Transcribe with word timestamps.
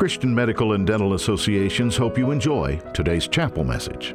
Christian 0.00 0.34
Medical 0.34 0.72
and 0.72 0.86
Dental 0.86 1.12
Associations 1.12 1.94
hope 1.94 2.16
you 2.16 2.30
enjoy 2.30 2.78
today's 2.94 3.28
chapel 3.28 3.64
message. 3.64 4.14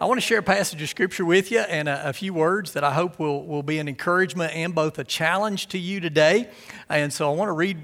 I 0.00 0.04
want 0.04 0.18
to 0.18 0.20
share 0.20 0.38
a 0.38 0.44
passage 0.44 0.80
of 0.80 0.88
scripture 0.88 1.24
with 1.24 1.50
you 1.50 1.58
and 1.58 1.88
a, 1.88 2.10
a, 2.10 2.12
few 2.12 2.32
words 2.32 2.74
that 2.74 2.84
I 2.84 2.92
hope 2.92 3.18
will, 3.18 3.44
will 3.44 3.64
be 3.64 3.80
an 3.80 3.88
encouragement 3.88 4.54
and 4.54 4.72
both 4.72 5.00
a 5.00 5.04
challenge 5.04 5.66
to 5.70 5.78
you 5.78 5.98
today. 5.98 6.48
And 6.88 7.12
so 7.12 7.28
I 7.28 7.34
want 7.34 7.48
to 7.48 7.54
read 7.54 7.78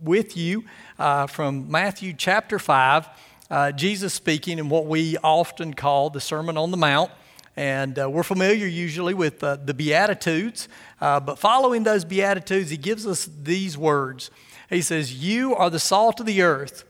with 0.00 0.34
you 0.34 0.64
uh, 0.98 1.26
from 1.26 1.70
Matthew 1.70 2.14
chapter 2.14 2.58
5, 2.58 3.08
uh, 3.50 3.72
Jesus 3.72 4.14
speaking 4.14 4.58
in 4.58 4.70
what 4.70 4.86
we 4.86 5.18
often 5.18 5.74
call 5.74 6.08
the 6.08 6.22
Sermon 6.22 6.56
on 6.56 6.70
the 6.70 6.78
Mount. 6.78 7.10
And 7.56 7.98
uh, 7.98 8.10
we're 8.10 8.22
familiar 8.22 8.66
usually 8.66 9.14
with 9.14 9.42
uh, 9.42 9.56
the 9.56 9.72
Beatitudes, 9.72 10.68
uh, 11.00 11.20
but 11.20 11.38
following 11.38 11.84
those 11.84 12.04
Beatitudes, 12.04 12.68
he 12.68 12.76
gives 12.76 13.06
us 13.06 13.28
these 13.42 13.78
words. 13.78 14.30
He 14.68 14.82
says, 14.82 15.14
You 15.14 15.54
are 15.54 15.70
the 15.70 15.78
salt 15.78 16.20
of 16.20 16.26
the 16.26 16.42
earth, 16.42 16.84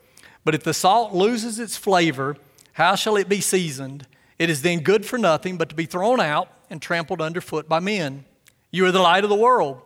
but 0.45 0.55
if 0.57 0.65
the 0.65 0.75
salt 0.75 1.13
loses 1.13 1.61
its 1.61 1.77
flavor, 1.77 2.37
how 2.73 2.97
shall 2.97 3.17
it 3.17 3.29
be 3.29 3.41
seasoned? 3.41 4.09
It 4.39 4.51
is 4.51 4.63
then 4.63 4.81
good 4.81 5.07
for 5.07 5.19
nothing 5.19 5.57
but 5.57 5.69
to 5.69 5.75
be 5.75 5.87
thrown 5.87 6.21
out 6.21 6.49
and 6.69 6.83
trampled 6.83 7.21
underfoot 7.21 7.69
by 7.69 7.79
men. 7.79 8.25
You 8.71 8.87
are 8.87 8.93
the 8.93 9.01
light 9.01 9.25
of 9.25 9.31
the 9.31 9.37
world. 9.37 9.81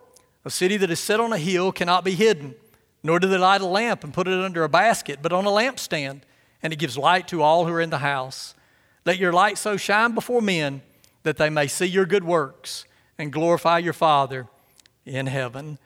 A 0.45 0.51
city 0.51 0.77
that 0.79 0.91
is 0.91 0.99
set 0.99 1.21
on 1.21 1.33
a 1.33 1.39
hill 1.39 1.71
cannot 1.73 2.05
be 2.05 2.15
hidden, 2.15 2.55
nor 3.03 3.21
do 3.21 3.29
they 3.29 3.37
light 3.37 3.61
a 3.61 3.67
lamp 3.67 4.03
and 4.03 4.15
put 4.15 4.27
it 4.27 4.43
under 4.43 4.65
a 4.65 4.69
basket, 4.69 5.19
but 5.21 5.33
on 5.33 5.45
a 5.45 5.51
lampstand, 5.51 6.23
and 6.63 6.73
it 6.73 6.79
gives 6.79 6.97
light 6.97 7.29
to 7.29 7.43
all 7.43 7.67
who 7.67 7.73
are 7.73 7.81
in 7.81 7.91
the 7.91 7.99
house. 7.99 8.55
Let 9.07 9.19
your 9.19 9.33
light 9.33 9.57
so 9.57 9.77
shine 9.77 10.15
before 10.15 10.43
men 10.43 10.83
that 11.23 11.37
they 11.37 11.51
may 11.51 11.67
see 11.67 11.87
your 11.87 12.07
good 12.07 12.25
works 12.25 12.85
and 13.19 13.33
glorify 13.33 13.79
your 13.79 13.93
Father 13.93 14.47
in 15.07 15.27
heaven. 15.27 15.79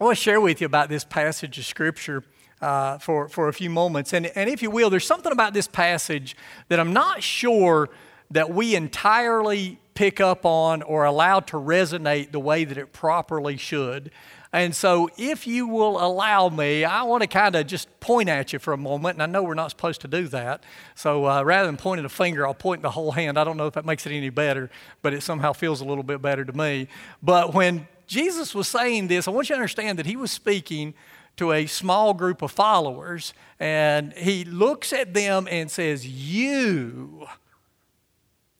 I 0.00 0.04
want 0.04 0.16
to 0.16 0.22
share 0.22 0.40
with 0.40 0.60
you 0.60 0.66
about 0.66 0.88
this 0.88 1.04
passage 1.04 1.58
of 1.58 1.66
Scripture 1.66 2.24
uh, 2.60 2.98
for, 2.98 3.28
for 3.28 3.48
a 3.48 3.52
few 3.52 3.70
moments. 3.70 4.12
And, 4.12 4.26
and 4.26 4.48
if 4.48 4.62
you 4.62 4.70
will, 4.70 4.90
there's 4.90 5.06
something 5.06 5.32
about 5.32 5.52
this 5.52 5.68
passage 5.68 6.36
that 6.68 6.80
I'm 6.80 6.92
not 6.92 7.22
sure 7.22 7.90
that 8.30 8.50
we 8.50 8.74
entirely 8.74 9.78
pick 9.94 10.20
up 10.20 10.44
on 10.44 10.82
or 10.82 11.04
allow 11.04 11.40
to 11.40 11.56
resonate 11.56 12.32
the 12.32 12.40
way 12.40 12.64
that 12.64 12.76
it 12.76 12.92
properly 12.92 13.56
should. 13.56 14.10
And 14.52 14.74
so, 14.74 15.10
if 15.18 15.46
you 15.46 15.66
will 15.66 16.02
allow 16.02 16.48
me, 16.48 16.84
I 16.84 17.02
want 17.02 17.22
to 17.22 17.26
kind 17.26 17.54
of 17.56 17.66
just 17.66 17.88
point 18.00 18.28
at 18.28 18.52
you 18.52 18.58
for 18.58 18.72
a 18.72 18.78
moment. 18.78 19.16
And 19.16 19.22
I 19.22 19.26
know 19.26 19.42
we're 19.42 19.54
not 19.54 19.70
supposed 19.70 20.00
to 20.02 20.08
do 20.08 20.28
that. 20.28 20.62
So, 20.94 21.26
uh, 21.26 21.42
rather 21.42 21.66
than 21.66 21.76
pointing 21.76 22.06
a 22.06 22.08
finger, 22.08 22.46
I'll 22.46 22.54
point 22.54 22.82
the 22.82 22.90
whole 22.90 23.12
hand. 23.12 23.38
I 23.38 23.44
don't 23.44 23.56
know 23.56 23.66
if 23.66 23.74
that 23.74 23.84
makes 23.84 24.06
it 24.06 24.12
any 24.12 24.30
better, 24.30 24.70
but 25.02 25.12
it 25.12 25.22
somehow 25.22 25.52
feels 25.52 25.80
a 25.80 25.84
little 25.84 26.04
bit 26.04 26.22
better 26.22 26.44
to 26.44 26.52
me. 26.52 26.88
But 27.22 27.54
when 27.54 27.88
Jesus 28.06 28.54
was 28.54 28.68
saying 28.68 29.08
this, 29.08 29.26
I 29.26 29.32
want 29.32 29.48
you 29.48 29.56
to 29.56 29.60
understand 29.60 29.98
that 29.98 30.06
he 30.06 30.16
was 30.16 30.30
speaking 30.30 30.94
to 31.36 31.52
a 31.52 31.66
small 31.66 32.14
group 32.14 32.40
of 32.40 32.50
followers, 32.50 33.34
and 33.60 34.12
he 34.14 34.44
looks 34.44 34.92
at 34.92 35.12
them 35.12 35.48
and 35.50 35.70
says, 35.70 36.06
You 36.06 37.26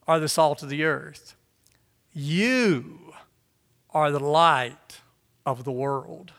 are 0.07 0.21
the 0.21 0.29
salt 0.29 0.63
of 0.63 0.69
the 0.69 0.85
earth. 0.85 1.37
You 2.13 3.13
are 3.91 4.11
the 4.11 4.21
light 4.21 5.01
of 5.47 5.65
the 5.65 5.73
world. 5.73 6.33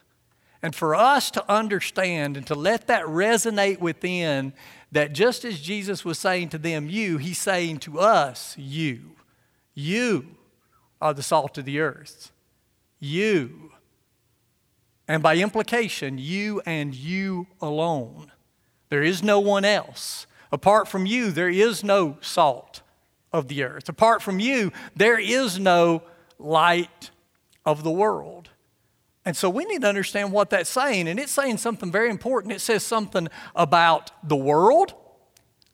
And 0.62 0.76
for 0.76 0.94
us 0.94 1.32
to 1.32 1.52
understand 1.52 2.38
and 2.38 2.46
to 2.48 2.56
let 2.56 2.88
that 2.88 3.06
resonate 3.06 3.80
within, 3.80 4.54
that 4.92 5.14
just 5.14 5.46
as 5.46 5.60
Jesus 5.60 6.06
was 6.06 6.20
saying 6.20 6.50
to 6.50 6.58
them, 6.58 6.90
You, 6.90 7.18
he's 7.18 7.40
saying 7.40 7.80
to 7.80 8.00
us, 8.00 8.56
You. 8.58 9.16
You 9.74 10.28
are 11.02 11.14
the 11.14 11.24
salt 11.24 11.58
of 11.58 11.66
the 11.66 11.80
earth. 11.80 12.32
You 13.00 13.72
and 15.08 15.24
by 15.24 15.38
implication, 15.38 16.18
you 16.18 16.62
and 16.66 16.94
you 16.94 17.48
alone. 17.62 18.32
There 18.90 19.04
is 19.04 19.24
no 19.24 19.40
one 19.40 19.64
else. 19.64 20.28
Apart 20.52 20.88
from 20.88 21.06
you, 21.06 21.32
there 21.32 21.50
is 21.50 21.84
no 21.84 22.18
salt 22.22 22.82
of 23.32 23.48
the 23.48 23.64
earth. 23.64 23.88
Apart 23.90 24.22
from 24.22 24.40
you, 24.40 24.72
there 24.96 25.20
is 25.20 25.60
no 25.60 26.04
light 26.38 27.12
of 27.66 27.84
the 27.84 27.92
world. 27.92 28.50
And 29.28 29.36
so 29.36 29.50
we 29.50 29.66
need 29.66 29.82
to 29.82 29.90
understand 29.90 30.32
what 30.32 30.50
that's 30.52 30.70
saying. 30.70 31.10
And 31.10 31.20
it's 31.20 31.34
saying 31.34 31.58
something 31.58 31.92
very 31.92 32.10
important. 32.10 32.54
It 32.54 32.62
says 32.62 32.82
something 32.82 33.28
about 33.58 34.10
the 34.24 34.38
world, 34.38 34.94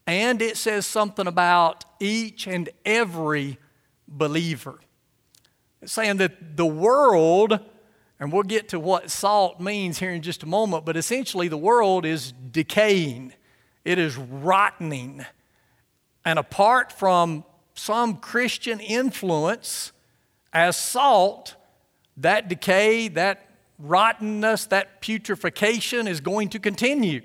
and 0.07 0.41
it 0.41 0.57
says 0.57 0.87
something 0.87 1.27
about 1.27 1.85
each 1.99 2.47
and 2.47 2.67
every 2.83 3.59
believer. 4.07 4.79
It's 5.83 5.93
saying 5.93 6.17
that 6.17 6.57
the 6.57 6.65
world 6.65 7.59
and 8.19 8.31
we'll 8.31 8.41
get 8.41 8.69
to 8.69 8.79
what 8.79 9.11
salt 9.11 9.59
means 9.59 9.99
here 9.99 10.11
in 10.11 10.23
just 10.23 10.41
a 10.41 10.47
moment, 10.47 10.83
but 10.83 10.97
essentially 10.97 11.47
the 11.47 11.57
world 11.57 12.05
is 12.05 12.31
decaying, 12.31 13.33
it 13.85 13.99
is 13.99 14.15
rottening. 14.15 15.27
And 16.25 16.39
apart 16.39 16.91
from 16.91 17.43
some 17.75 18.17
Christian 18.17 18.79
influence 18.79 19.91
as 20.51 20.75
salt, 20.75 21.55
that 22.17 22.47
decay, 22.47 23.07
that 23.09 23.49
rottenness, 23.79 24.65
that 24.67 25.01
putrefaction 25.01 26.07
is 26.07 26.21
going 26.21 26.49
to 26.49 26.59
continue. 26.59 27.21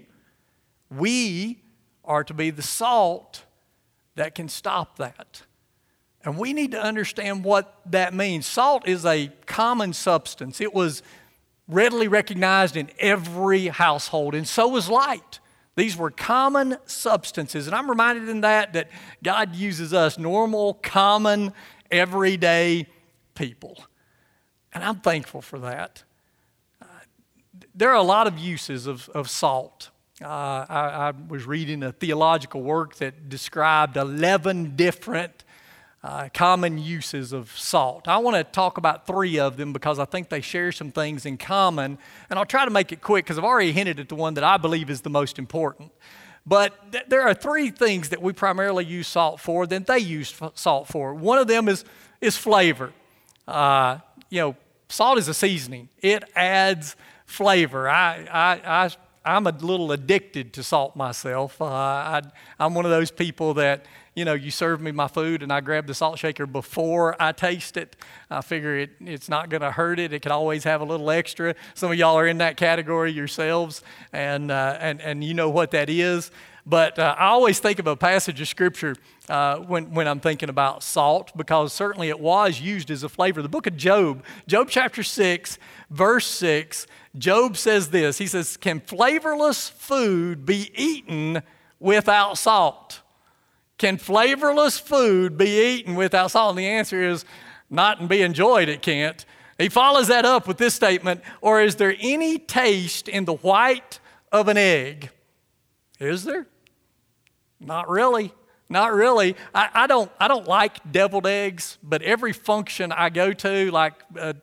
We 0.91 1.60
are 2.04 2.25
to 2.25 2.34
be 2.34 2.50
the 2.50 2.62
salt 2.62 3.44
that 4.16 4.34
can 4.34 4.49
stop 4.49 4.97
that. 4.97 5.43
And 6.25 6.37
we 6.37 6.53
need 6.53 6.72
to 6.72 6.82
understand 6.82 7.44
what 7.44 7.81
that 7.87 8.12
means. 8.12 8.47
Salt 8.47 8.88
is 8.88 9.06
a 9.06 9.31
common 9.47 9.93
substance, 9.93 10.60
it 10.60 10.75
was 10.75 11.03
readily 11.69 12.09
recognized 12.09 12.76
in 12.76 12.91
every 12.99 13.69
household, 13.69 14.34
and 14.34 14.49
so 14.49 14.69
was 14.69 14.88
light. 14.88 15.38
These 15.76 15.97
were 15.97 16.10
common 16.10 16.76
substances. 16.87 17.69
And 17.69 17.76
I'm 17.76 17.88
reminded 17.88 18.28
in 18.28 18.41
that 18.41 18.72
that 18.72 18.91
God 19.22 19.55
uses 19.55 19.94
us, 19.94 20.19
normal, 20.19 20.75
common, 20.75 21.53
everyday 21.88 22.88
people. 23.37 23.78
And 24.73 24.84
I'm 24.84 24.97
thankful 24.97 25.43
for 25.43 25.59
that. 25.61 26.03
Uh, 26.81 26.87
there 27.75 27.91
are 27.91 27.97
a 27.97 28.03
lot 28.03 28.27
of 28.27 28.39
uses 28.39 28.87
of, 28.87 29.09
of 29.11 29.31
salt. 29.31 29.91
Uh, 30.23 30.27
I, 30.27 31.09
I 31.09 31.12
was 31.29 31.47
reading 31.47 31.83
a 31.83 31.93
theological 31.93 32.62
work 32.62 32.97
that 32.97 33.29
described 33.29 33.97
11 33.97 34.77
different 34.77 35.45
uh, 36.03 36.29
common 36.33 36.79
uses 36.79 37.33
of 37.33 37.51
salt. 37.56 38.06
I 38.06 38.19
want 38.19 38.37
to 38.37 38.45
talk 38.45 38.79
about 38.79 39.06
three 39.06 39.39
of 39.39 39.56
them 39.56 39.73
because 39.73 39.99
I 39.99 40.05
think 40.05 40.29
they 40.29 40.41
share 40.41 40.71
some 40.71 40.91
things 40.91 41.27
in 41.27 41.39
common. 41.39 41.99
And 42.31 42.39
I'll 42.39 42.47
try 42.47 42.65
to 42.65 42.71
make 42.71 42.93
it 42.93 43.00
quick 43.00 43.25
because 43.25 43.39
I've 43.39 43.45
already 43.45 43.73
hinted 43.73 43.99
at 44.00 44.09
the 44.09 44.15
one 44.15 44.35
that 44.35 44.45
I 44.45 44.56
believe 44.56 44.91
is 44.91 45.00
the 45.00 45.11
most 45.11 45.39
important. 45.39 45.93
But 46.47 46.93
th- 46.93 47.05
there 47.09 47.23
are 47.23 47.35
three 47.35 47.71
things 47.71 48.09
that 48.09 48.23
we 48.23 48.33
primarily 48.33 48.85
use 48.85 49.09
salt 49.09 49.41
for 49.41 49.67
that 49.67 49.87
they 49.87 49.99
use 49.99 50.35
f- 50.41 50.53
salt 50.55 50.89
for. 50.89 51.15
One 51.15 51.39
of 51.39 51.47
them 51.47 51.69
is, 51.69 51.85
is 52.21 52.37
flavor. 52.37 52.93
Uh, 53.47 53.99
you 54.28 54.41
know, 54.41 54.56
salt 54.89 55.19
is 55.19 55.28
a 55.28 55.34
seasoning, 55.34 55.89
it 55.99 56.25
adds 56.34 56.97
flavor. 57.27 57.89
I, 57.89 58.27
I, 58.31 58.84
I 58.84 58.91
I'm 59.25 59.47
a 59.47 59.50
little 59.50 59.93
addicted 59.93 60.55
to 60.55 60.62
salt 60.62 60.97
myself. 60.97 61.61
Uh, 61.61 61.66
I, 61.66 62.22
am 62.59 62.75
one 62.75 62.87
of 62.87 62.91
those 62.91 63.11
people 63.11 63.55
that, 63.55 63.84
you 64.19 64.25
know, 64.25 64.34
you 64.34 64.51
serve 64.51 64.81
me 64.81 64.91
my 64.91 65.06
food 65.06 65.45
and 65.45 65.53
I 65.53 65.61
grab 65.61 65.87
the 65.87 65.95
salt 65.95 66.19
shaker 66.19 66.45
before 66.45 67.15
I 67.23 67.31
taste 67.31 67.77
it. 67.77 67.95
I 68.29 68.41
figure 68.41 68.77
it, 68.77 68.91
it's 69.01 69.29
not 69.29 69.49
going 69.49 69.61
to 69.61 69.71
hurt 69.71 70.01
it. 70.01 70.12
It 70.12 70.23
could 70.23 70.33
always 70.33 70.65
have 70.65 70.81
a 70.81 70.84
little 70.84 71.09
extra. 71.09 71.55
Some 71.75 71.93
of 71.93 71.99
y'all 71.99 72.19
are 72.19 72.27
in 72.27 72.39
that 72.39 72.56
category 72.56 73.12
yourselves, 73.12 73.81
and, 74.12 74.51
uh, 74.51 74.77
and, 74.81 75.01
and 75.01 75.23
you 75.23 75.34
know 75.34 75.51
what 75.51 75.71
that 75.71 75.89
is. 75.89 76.33
But 76.67 76.99
uh, 76.99 77.15
I 77.17 77.27
always 77.27 77.61
think 77.61 77.79
of 77.79 77.87
a 77.87 77.94
passage 77.94 78.41
of 78.41 78.49
scripture 78.49 78.97
uh, 79.29 79.59
when, 79.59 79.94
when 79.94 80.09
I'm 80.09 80.19
thinking 80.19 80.49
about 80.49 80.82
salt 80.82 81.31
because 81.37 81.73
certainly 81.73 82.09
it 82.09 82.19
was 82.19 82.61
used 82.61 82.91
as 82.91 83.05
a 83.05 83.09
flavor. 83.09 83.41
The 83.41 83.49
book 83.49 83.69
of 83.69 83.76
Job, 83.76 84.25
Job 84.49 84.67
chapter 84.69 85.05
6, 85.05 85.59
verse 85.91 86.26
6, 86.26 86.88
Job 87.17 87.56
says 87.56 87.91
this 87.91 88.19
He 88.19 88.26
says, 88.26 88.56
Can 88.56 88.81
flavorless 88.81 89.69
food 89.69 90.44
be 90.44 90.73
eaten 90.75 91.43
without 91.79 92.37
salt? 92.37 93.03
Can 93.78 93.96
flavorless 93.96 94.78
food 94.78 95.38
be 95.38 95.76
eaten 95.76 95.94
without 95.94 96.32
salt? 96.32 96.50
And 96.50 96.58
the 96.58 96.66
answer 96.66 97.02
is 97.02 97.25
not 97.70 98.00
and 98.00 98.08
be 98.08 98.22
enjoyed, 98.22 98.69
it 98.69 98.82
can't. 98.82 99.25
He 99.56 99.69
follows 99.69 100.08
that 100.08 100.25
up 100.25 100.46
with 100.46 100.58
this 100.58 100.75
statement 100.75 101.22
Or 101.40 101.60
is 101.60 101.76
there 101.76 101.94
any 101.98 102.38
taste 102.38 103.08
in 103.08 103.25
the 103.25 103.34
white 103.34 104.00
of 104.30 104.48
an 104.48 104.56
egg? 104.56 105.10
Is 105.98 106.25
there? 106.25 106.46
Not 107.60 107.88
really. 107.88 108.32
Not 108.69 108.92
really. 108.92 109.34
I, 109.54 109.70
I, 109.72 109.86
don't, 109.86 110.10
I 110.20 110.28
don't 110.28 110.46
like 110.46 110.92
deviled 110.92 111.26
eggs, 111.26 111.78
but 111.82 112.02
every 112.02 112.32
function 112.32 112.92
I 112.92 113.08
go 113.08 113.32
to, 113.32 113.70
like 113.70 113.94
uh, 114.19 114.34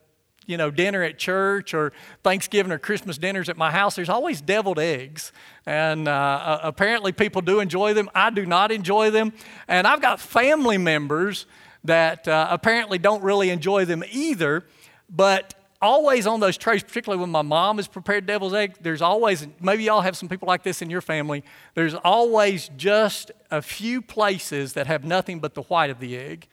you 0.46 0.58
know, 0.58 0.72
dinner 0.72 1.04
at 1.04 1.18
church 1.18 1.74
or 1.74 1.92
Thanksgiving 2.24 2.72
or 2.72 2.80
Christmas 2.80 3.18
dinners 3.18 3.50
at 3.50 3.58
my 3.58 3.72
house, 3.72 3.96
there's 3.96 4.10
always 4.10 4.42
deviled 4.42 4.80
eggs. 4.80 5.32
And 5.66 6.08
uh, 6.08 6.12
uh, 6.12 6.60
apparently 6.64 7.12
people 7.12 7.42
do 7.42 7.60
enjoy 7.60 7.94
them. 7.94 8.10
I 8.14 8.30
do 8.30 8.46
not 8.46 8.72
enjoy 8.72 9.10
them. 9.10 9.34
And 9.68 9.88
I've 9.88 10.02
got 10.02 10.20
family 10.20 10.78
members 10.78 11.46
that 11.84 12.28
uh, 12.28 12.48
apparently 12.50 12.98
don't 12.98 13.24
really 13.24 13.50
enjoy 13.50 13.86
them 13.86 14.04
either. 14.12 14.66
But 15.10 15.54
always 15.82 16.26
on 16.26 16.40
those 16.40 16.58
trays, 16.58 16.84
particularly 16.84 17.22
when 17.22 17.30
my 17.30 17.42
mom 17.42 17.78
has 17.78 17.88
prepared 17.88 18.26
devil's 18.26 18.54
egg, 18.54 18.76
there's 18.82 19.02
always, 19.02 19.48
maybe 19.62 19.84
y'all 19.84 20.02
have 20.02 20.18
some 20.18 20.30
people 20.30 20.48
like 20.48 20.64
this 20.64 20.82
in 20.82 20.90
your 20.90 21.02
family, 21.02 21.44
there's 21.76 21.94
always 21.94 22.70
just 22.76 23.32
a 23.52 23.62
few 23.62 24.02
places 24.02 24.74
that 24.74 24.88
have 24.88 25.04
nothing 25.04 25.40
but 25.40 25.54
the 25.54 25.62
white 25.64 25.90
of 25.90 26.00
the 26.00 26.18
egg. 26.18 26.48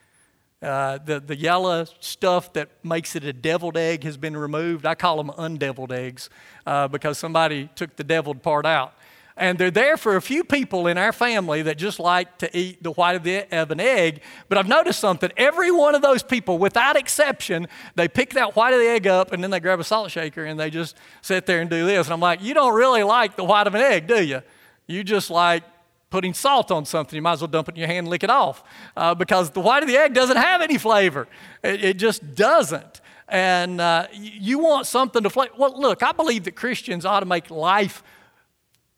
Uh, 0.63 0.99
the, 1.05 1.19
the 1.19 1.37
yellow 1.37 1.85
stuff 1.99 2.53
that 2.53 2.69
makes 2.85 3.17
it 3.17 3.25
a 3.25 3.33
deviled 3.33 3.77
egg 3.77 4.05
has 4.05 4.17
been 4.17 4.37
removed. 4.37 4.87
I 4.87 4.95
call 4.95 5.17
them 5.17 5.33
undeviled 5.37 5.91
eggs 5.91 6.31
uh, 6.67 6.87
because 6.87 7.19
somebody 7.19 7.69
took 7.75 7.97
the 7.97 8.05
deviled 8.05 8.43
part 8.43 8.65
out. 8.65 8.95
And 9.37 9.59
they're 9.59 9.71
there 9.71 9.97
for 9.97 10.17
a 10.17 10.23
few 10.23 10.45
people 10.45 10.87
in 10.87 10.99
our 10.99 11.13
family 11.13 11.63
that 11.63 11.79
just 11.79 11.99
like 11.99 12.39
to 12.39 12.57
eat 12.57 12.83
the 12.83 12.93
white 12.93 13.17
of, 13.17 13.25
the, 13.25 13.47
of, 13.51 13.71
an 13.71 13.81
egg. 13.81 14.21
But 14.49 14.59
I've 14.59 14.69
noticed 14.69 15.01
something. 15.01 15.33
Every 15.37 15.71
one 15.71 15.95
of 15.95 16.03
those 16.03 16.23
people, 16.23 16.59
without 16.59 16.97
exception, 16.97 17.67
they 17.95 18.09
pick 18.09 18.35
that 18.35 18.55
white 18.55 18.75
of 18.75 18.81
the 18.81 18.89
egg 18.89 19.07
up 19.07 19.33
and 19.33 19.43
then 19.43 19.51
they 19.51 19.59
grab 19.59 19.81
a 19.81 19.85
salt 19.85 20.11
shaker 20.11 20.45
and 20.45 20.61
they 20.61 20.71
just 20.71 20.97
sit 21.23 21.47
there 21.47 21.61
and 21.61 21.71
do 21.71 21.87
this. 21.87 22.07
And 22.07 22.15
I'm 22.15 22.21
like, 22.21 22.43
you 22.43 22.53
don't 22.53 22.75
really 22.75 23.03
like 23.03 23.37
the 23.37 23.45
white 23.45 23.67
of 23.67 23.75
an 23.75 23.81
egg, 23.81 24.07
do 24.07 24.23
you? 24.23 24.43
You 24.87 25.03
just 25.03 25.31
like 25.31 25.65
putting 26.13 26.35
salt 26.35 26.71
on 26.71 26.85
something. 26.85 27.17
You 27.17 27.23
might 27.23 27.33
as 27.33 27.41
well 27.41 27.49
dump 27.49 27.71
it 27.71 27.75
in 27.75 27.79
your 27.79 27.89
hand 27.89 28.01
and 28.01 28.09
lick 28.09 28.23
it 28.23 28.29
off 28.29 28.63
uh, 28.97 29.15
because 29.15 29.51
the 29.51 29.61
white 29.61 29.83
of 29.83 29.89
the 29.89 29.97
egg 29.97 30.13
doesn't 30.13 30.37
have 30.37 30.61
any 30.61 30.77
flavor. 30.77 31.27
It, 31.65 31.83
it 31.83 31.97
just 31.97 32.35
doesn't. 32.35 33.01
And 33.29 33.81
uh, 33.81 34.09
you 34.13 34.59
want 34.59 34.87
something 34.87 35.23
to 35.23 35.31
flavor. 35.31 35.55
Well, 35.57 35.81
look, 35.81 36.03
I 36.03 36.13
believe 36.13 36.45
that 36.45 36.55
Christians 36.55 37.07
ought 37.07 37.21
to 37.21 37.27
make 37.27 37.51
life 37.51 38.03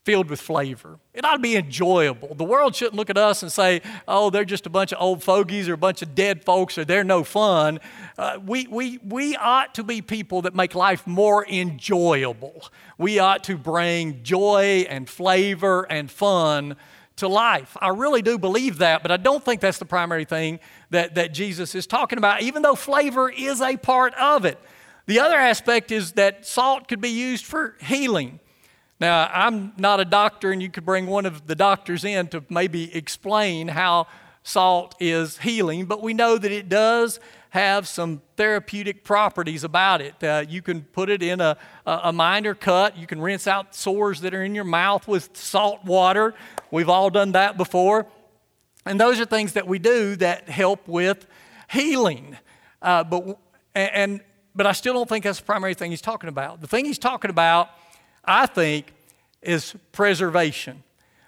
filled 0.03 0.29
with 0.29 0.41
flavor. 0.41 0.99
It 1.13 1.23
ought 1.23 1.37
to 1.37 1.39
be 1.39 1.55
enjoyable. 1.55 2.35
The 2.35 2.43
world 2.43 2.75
shouldn't 2.75 2.95
look 2.95 3.09
at 3.09 3.17
us 3.17 3.41
and 3.41 3.51
say, 3.51 3.81
oh, 4.07 4.29
they're 4.29 4.45
just 4.45 4.65
a 4.65 4.69
bunch 4.69 4.91
of 4.91 5.01
old 5.01 5.23
fogies 5.23 5.69
or 5.69 5.73
a 5.73 5.77
bunch 5.77 6.01
of 6.01 6.13
dead 6.13 6.43
folks 6.43 6.77
or 6.77 6.83
they're 6.83 7.05
no 7.05 7.23
fun. 7.23 7.79
Uh, 8.17 8.39
we, 8.45 8.67
we, 8.67 8.99
we 9.03 9.37
ought 9.37 9.73
to 9.75 9.83
be 9.83 10.01
people 10.01 10.43
that 10.43 10.53
make 10.53 10.75
life 10.75 11.07
more 11.07 11.47
enjoyable. 11.47 12.69
We 12.97 13.19
ought 13.19 13.45
to 13.45 13.57
bring 13.57 14.21
joy 14.21 14.85
and 14.89 15.09
flavor 15.09 15.83
and 15.89 16.11
fun 16.11 16.75
to 17.17 17.27
life. 17.27 17.77
I 17.79 17.89
really 17.89 18.21
do 18.21 18.37
believe 18.37 18.79
that, 18.79 19.01
but 19.01 19.11
I 19.11 19.17
don't 19.17 19.43
think 19.43 19.61
that's 19.61 19.77
the 19.77 19.85
primary 19.85 20.25
thing 20.25 20.59
that, 20.89 21.15
that 21.15 21.33
Jesus 21.33 21.75
is 21.75 21.87
talking 21.87 22.17
about, 22.17 22.41
even 22.41 22.61
though 22.61 22.75
flavor 22.75 23.29
is 23.29 23.61
a 23.61 23.77
part 23.77 24.13
of 24.15 24.45
it. 24.45 24.59
The 25.05 25.19
other 25.19 25.37
aspect 25.37 25.91
is 25.91 26.13
that 26.13 26.45
salt 26.45 26.87
could 26.87 26.99
be 26.99 27.09
used 27.09 27.45
for 27.45 27.75
healing. 27.81 28.39
Now, 28.99 29.29
I'm 29.31 29.73
not 29.77 29.99
a 29.99 30.05
doctor, 30.05 30.51
and 30.51 30.61
you 30.61 30.69
could 30.69 30.85
bring 30.85 31.05
one 31.05 31.25
of 31.25 31.47
the 31.47 31.55
doctors 31.55 32.03
in 32.03 32.27
to 32.29 32.43
maybe 32.49 32.93
explain 32.95 33.67
how 33.67 34.07
salt 34.43 34.95
is 34.99 35.39
healing, 35.39 35.85
but 35.85 36.01
we 36.01 36.13
know 36.13 36.37
that 36.37 36.51
it 36.51 36.69
does 36.69 37.19
have 37.55 37.87
some 37.87 38.21
therapeutic 38.37 39.03
properties 39.03 39.63
about 39.63 40.01
it. 40.01 40.23
Uh, 40.23 40.45
you 40.47 40.61
can 40.61 40.83
put 40.83 41.09
it 41.09 41.23
in 41.23 41.41
a, 41.41 41.57
a 41.85 42.13
minor 42.13 42.53
cut. 42.53 42.97
You 42.97 43.07
can 43.07 43.19
rinse 43.19 43.47
out 43.47 43.73
sores 43.73 44.21
that 44.21 44.33
are 44.33 44.43
in 44.43 44.53
your 44.53 44.63
mouth 44.63 45.07
with 45.07 45.35
salt 45.35 45.83
water. 45.83 46.35
We've 46.69 46.89
all 46.89 47.09
done 47.09 47.31
that 47.31 47.57
before. 47.57 48.07
And 48.85 48.99
those 48.99 49.19
are 49.19 49.25
things 49.25 49.53
that 49.53 49.67
we 49.67 49.79
do 49.79 50.15
that 50.17 50.47
help 50.47 50.87
with 50.87 51.25
healing. 51.71 52.37
Uh, 52.81 53.03
but, 53.03 53.39
and, 53.73 54.21
but 54.53 54.67
I 54.67 54.73
still 54.73 54.93
don't 54.93 55.09
think 55.09 55.23
that's 55.23 55.39
the 55.39 55.45
primary 55.45 55.73
thing 55.73 55.91
he's 55.91 56.01
talking 56.01 56.29
about. 56.29 56.61
The 56.61 56.67
thing 56.67 56.85
he's 56.85 56.99
talking 56.99 57.31
about 57.31 57.69
I 58.25 58.47
think, 58.47 58.91
is 59.41 59.75
preservation 59.91 60.83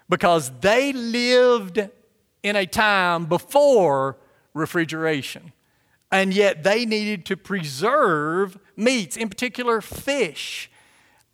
because 0.08 0.50
they 0.60 0.92
lived 0.92 1.88
in 2.42 2.56
a 2.56 2.66
time 2.66 3.26
before 3.26 4.16
refrigeration. 4.54 5.52
And 6.10 6.32
yet 6.32 6.62
they 6.62 6.86
needed 6.86 7.26
to 7.26 7.36
preserve 7.36 8.58
meats, 8.76 9.16
in 9.16 9.28
particular 9.28 9.80
fish. 9.80 10.70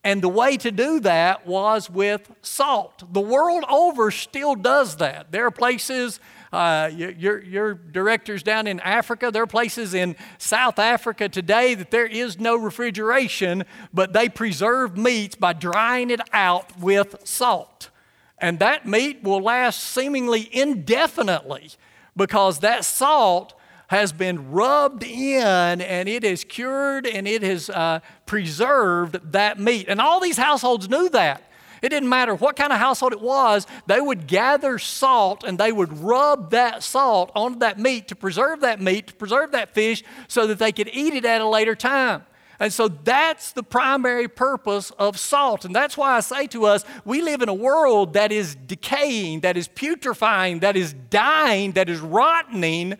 And 0.02 0.20
the 0.20 0.28
way 0.28 0.56
to 0.58 0.70
do 0.70 1.00
that 1.00 1.46
was 1.46 1.88
with 1.88 2.30
salt. 2.42 3.12
The 3.12 3.20
world 3.20 3.64
over 3.70 4.10
still 4.10 4.54
does 4.54 4.96
that. 4.96 5.32
There 5.32 5.46
are 5.46 5.50
places 5.50 6.20
uh, 6.54 6.88
your, 6.94 7.42
your 7.42 7.74
directors 7.74 8.44
down 8.44 8.68
in 8.68 8.78
Africa, 8.78 9.32
there 9.32 9.42
are 9.42 9.46
places 9.46 9.92
in 9.92 10.14
South 10.38 10.78
Africa 10.78 11.28
today 11.28 11.74
that 11.74 11.90
there 11.90 12.06
is 12.06 12.38
no 12.38 12.54
refrigeration, 12.54 13.64
but 13.92 14.12
they 14.12 14.28
preserve 14.28 14.96
meats 14.96 15.34
by 15.34 15.52
drying 15.52 16.10
it 16.10 16.20
out 16.32 16.78
with 16.78 17.16
salt. 17.24 17.90
And 18.38 18.60
that 18.60 18.86
meat 18.86 19.24
will 19.24 19.40
last 19.40 19.82
seemingly 19.82 20.48
indefinitely 20.52 21.70
because 22.16 22.60
that 22.60 22.84
salt 22.84 23.54
has 23.88 24.12
been 24.12 24.50
rubbed 24.50 25.02
in 25.02 25.80
and 25.80 26.08
it 26.08 26.22
has 26.22 26.44
cured 26.44 27.06
and 27.06 27.28
it 27.28 27.42
has 27.42 27.70
uh, 27.70 28.00
preserved 28.26 29.32
that 29.32 29.58
meat. 29.58 29.86
And 29.88 30.00
all 30.00 30.20
these 30.20 30.36
households 30.36 30.88
knew 30.88 31.08
that. 31.10 31.42
It 31.82 31.90
didn't 31.90 32.08
matter 32.08 32.34
what 32.34 32.56
kind 32.56 32.72
of 32.72 32.78
household 32.78 33.12
it 33.12 33.20
was, 33.20 33.66
they 33.86 34.00
would 34.00 34.26
gather 34.26 34.78
salt 34.78 35.44
and 35.44 35.58
they 35.58 35.70
would 35.70 35.98
rub 35.98 36.50
that 36.52 36.82
salt 36.82 37.30
onto 37.34 37.58
that 37.58 37.78
meat 37.78 38.08
to 38.08 38.16
preserve 38.16 38.62
that 38.62 38.80
meat, 38.80 39.08
to 39.08 39.14
preserve 39.14 39.52
that 39.52 39.74
fish, 39.74 40.02
so 40.26 40.46
that 40.46 40.58
they 40.58 40.72
could 40.72 40.88
eat 40.94 41.12
it 41.12 41.26
at 41.26 41.42
a 41.42 41.46
later 41.46 41.74
time. 41.74 42.24
And 42.58 42.72
so 42.72 42.88
that's 42.88 43.52
the 43.52 43.62
primary 43.62 44.28
purpose 44.28 44.92
of 44.92 45.18
salt. 45.18 45.66
And 45.66 45.74
that's 45.74 45.96
why 45.96 46.16
I 46.16 46.20
say 46.20 46.46
to 46.48 46.64
us, 46.64 46.84
we 47.04 47.20
live 47.20 47.42
in 47.42 47.50
a 47.50 47.54
world 47.54 48.14
that 48.14 48.32
is 48.32 48.54
decaying, 48.54 49.40
that 49.40 49.58
is 49.58 49.68
putrefying, 49.68 50.60
that 50.60 50.76
is 50.76 50.94
dying, 51.10 51.72
that 51.72 51.90
is 51.90 52.00
rotting, 52.00 52.96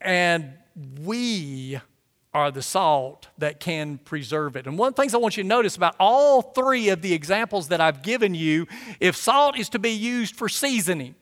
and 0.00 0.52
we 1.04 1.80
are 2.34 2.50
the 2.50 2.62
salt 2.62 3.28
that 3.38 3.58
can 3.58 3.98
preserve 3.98 4.56
it. 4.56 4.66
And 4.66 4.78
one 4.78 4.88
of 4.88 4.94
the 4.94 5.02
things 5.02 5.14
I 5.14 5.18
want 5.18 5.36
you 5.36 5.42
to 5.42 5.48
notice 5.48 5.76
about 5.76 5.96
all 5.98 6.42
three 6.42 6.90
of 6.90 7.02
the 7.02 7.14
examples 7.14 7.68
that 7.68 7.80
I've 7.80 8.02
given 8.02 8.34
you 8.34 8.66
if 9.00 9.16
salt 9.16 9.58
is 9.58 9.68
to 9.70 9.78
be 9.78 9.90
used 9.90 10.36
for 10.36 10.48
seasoning, 10.48 11.14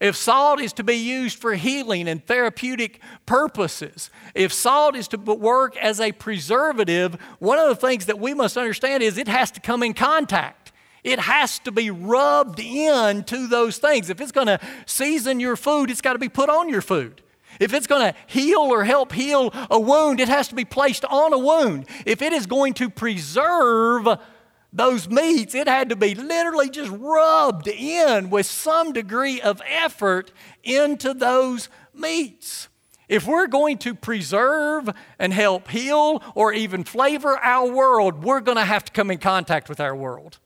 if 0.00 0.14
salt 0.14 0.60
is 0.60 0.72
to 0.74 0.84
be 0.84 0.94
used 0.94 1.38
for 1.38 1.54
healing 1.54 2.08
and 2.08 2.24
therapeutic 2.24 3.00
purposes, 3.26 4.10
if 4.34 4.52
salt 4.52 4.94
is 4.94 5.08
to 5.08 5.16
work 5.16 5.76
as 5.76 6.00
a 6.00 6.12
preservative, 6.12 7.14
one 7.38 7.58
of 7.58 7.68
the 7.68 7.74
things 7.74 8.06
that 8.06 8.18
we 8.18 8.34
must 8.34 8.56
understand 8.56 9.02
is 9.02 9.18
it 9.18 9.28
has 9.28 9.50
to 9.52 9.60
come 9.60 9.82
in 9.82 9.94
contact. 9.94 10.72
It 11.02 11.20
has 11.20 11.58
to 11.60 11.72
be 11.72 11.90
rubbed 11.90 12.60
into 12.60 13.46
those 13.46 13.78
things. 13.78 14.10
If 14.10 14.20
it's 14.20 14.32
going 14.32 14.48
to 14.48 14.60
season 14.86 15.40
your 15.40 15.56
food, 15.56 15.90
it's 15.90 16.00
got 16.00 16.12
to 16.12 16.18
be 16.18 16.28
put 16.28 16.50
on 16.50 16.68
your 16.68 16.82
food. 16.82 17.22
If 17.58 17.74
it's 17.74 17.86
going 17.86 18.12
to 18.12 18.18
heal 18.26 18.60
or 18.60 18.84
help 18.84 19.12
heal 19.12 19.52
a 19.70 19.78
wound, 19.78 20.20
it 20.20 20.28
has 20.28 20.48
to 20.48 20.54
be 20.54 20.64
placed 20.64 21.04
on 21.04 21.32
a 21.32 21.38
wound. 21.38 21.86
If 22.06 22.22
it 22.22 22.32
is 22.32 22.46
going 22.46 22.74
to 22.74 22.88
preserve 22.90 24.08
those 24.72 25.08
meats, 25.08 25.54
it 25.54 25.66
had 25.66 25.88
to 25.88 25.96
be 25.96 26.14
literally 26.14 26.70
just 26.70 26.90
rubbed 26.90 27.68
in 27.68 28.30
with 28.30 28.46
some 28.46 28.92
degree 28.92 29.40
of 29.40 29.62
effort 29.66 30.30
into 30.62 31.14
those 31.14 31.68
meats. 31.94 32.68
If 33.08 33.26
we're 33.26 33.46
going 33.46 33.78
to 33.78 33.94
preserve 33.94 34.90
and 35.18 35.32
help 35.32 35.68
heal 35.68 36.22
or 36.34 36.52
even 36.52 36.84
flavor 36.84 37.38
our 37.38 37.66
world, 37.66 38.22
we're 38.22 38.40
going 38.40 38.58
to 38.58 38.64
have 38.64 38.84
to 38.84 38.92
come 38.92 39.10
in 39.10 39.18
contact 39.18 39.68
with 39.70 39.80
our 39.80 39.96
world. 39.96 40.38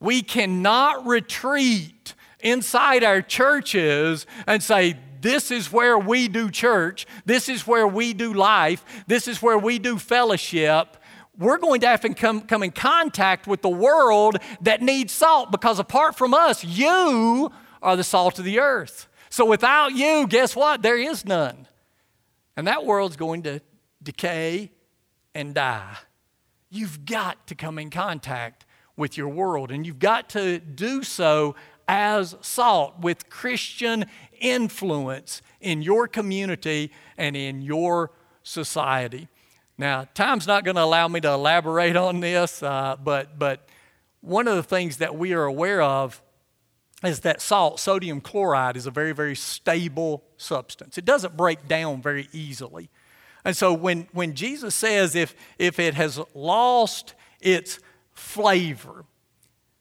We 0.00 0.22
cannot 0.22 1.06
retreat 1.06 2.14
inside 2.40 3.04
our 3.04 3.22
churches 3.22 4.26
and 4.46 4.62
say, 4.62 4.98
this 5.20 5.50
is 5.50 5.70
where 5.70 5.98
we 5.98 6.28
do 6.28 6.50
church. 6.50 7.06
This 7.24 7.48
is 7.48 7.66
where 7.66 7.86
we 7.86 8.12
do 8.12 8.32
life. 8.32 8.84
This 9.06 9.28
is 9.28 9.42
where 9.42 9.58
we 9.58 9.78
do 9.78 9.98
fellowship. 9.98 10.96
We're 11.38 11.58
going 11.58 11.80
to 11.82 11.88
have 11.88 12.00
to 12.02 12.14
come, 12.14 12.42
come 12.42 12.62
in 12.62 12.70
contact 12.70 13.46
with 13.46 13.62
the 13.62 13.68
world 13.68 14.38
that 14.62 14.82
needs 14.82 15.12
salt 15.12 15.50
because 15.50 15.78
apart 15.78 16.16
from 16.16 16.34
us, 16.34 16.64
you 16.64 17.50
are 17.82 17.96
the 17.96 18.04
salt 18.04 18.38
of 18.38 18.44
the 18.44 18.60
earth. 18.60 19.08
So 19.30 19.44
without 19.44 19.92
you, 19.92 20.26
guess 20.26 20.56
what? 20.56 20.82
There 20.82 20.98
is 20.98 21.24
none. 21.24 21.66
And 22.56 22.66
that 22.66 22.84
world's 22.84 23.16
going 23.16 23.44
to 23.44 23.60
decay 24.02 24.72
and 25.34 25.54
die. 25.54 25.96
You've 26.68 27.04
got 27.04 27.46
to 27.46 27.54
come 27.54 27.78
in 27.78 27.90
contact 27.90 28.66
with 28.96 29.16
your 29.16 29.28
world, 29.28 29.70
and 29.70 29.86
you've 29.86 29.98
got 29.98 30.28
to 30.30 30.58
do 30.58 31.02
so 31.02 31.54
as 31.92 32.36
salt 32.40 33.00
with 33.00 33.28
Christian 33.28 34.06
influence 34.38 35.42
in 35.60 35.82
your 35.82 36.06
community 36.06 36.92
and 37.18 37.36
in 37.36 37.62
your 37.62 38.12
society. 38.44 39.26
Now, 39.76 40.06
time's 40.14 40.46
not 40.46 40.64
going 40.64 40.76
to 40.76 40.84
allow 40.84 41.08
me 41.08 41.20
to 41.20 41.32
elaborate 41.32 41.96
on 41.96 42.20
this, 42.20 42.62
uh, 42.62 42.94
but, 43.02 43.40
but 43.40 43.68
one 44.20 44.46
of 44.46 44.54
the 44.54 44.62
things 44.62 44.98
that 44.98 45.16
we 45.16 45.32
are 45.32 45.42
aware 45.42 45.82
of 45.82 46.22
is 47.02 47.20
that 47.20 47.42
salt, 47.42 47.80
sodium 47.80 48.20
chloride, 48.20 48.76
is 48.76 48.86
a 48.86 48.92
very, 48.92 49.12
very 49.12 49.34
stable 49.34 50.22
substance. 50.36 50.96
It 50.96 51.04
doesn't 51.04 51.36
break 51.36 51.66
down 51.66 52.02
very 52.02 52.28
easily. 52.32 52.88
And 53.44 53.56
so 53.56 53.74
when, 53.74 54.06
when 54.12 54.36
Jesus 54.36 54.76
says 54.76 55.16
if, 55.16 55.34
if 55.58 55.80
it 55.80 55.94
has 55.94 56.20
lost 56.34 57.14
its 57.40 57.80
flavor, 58.12 59.06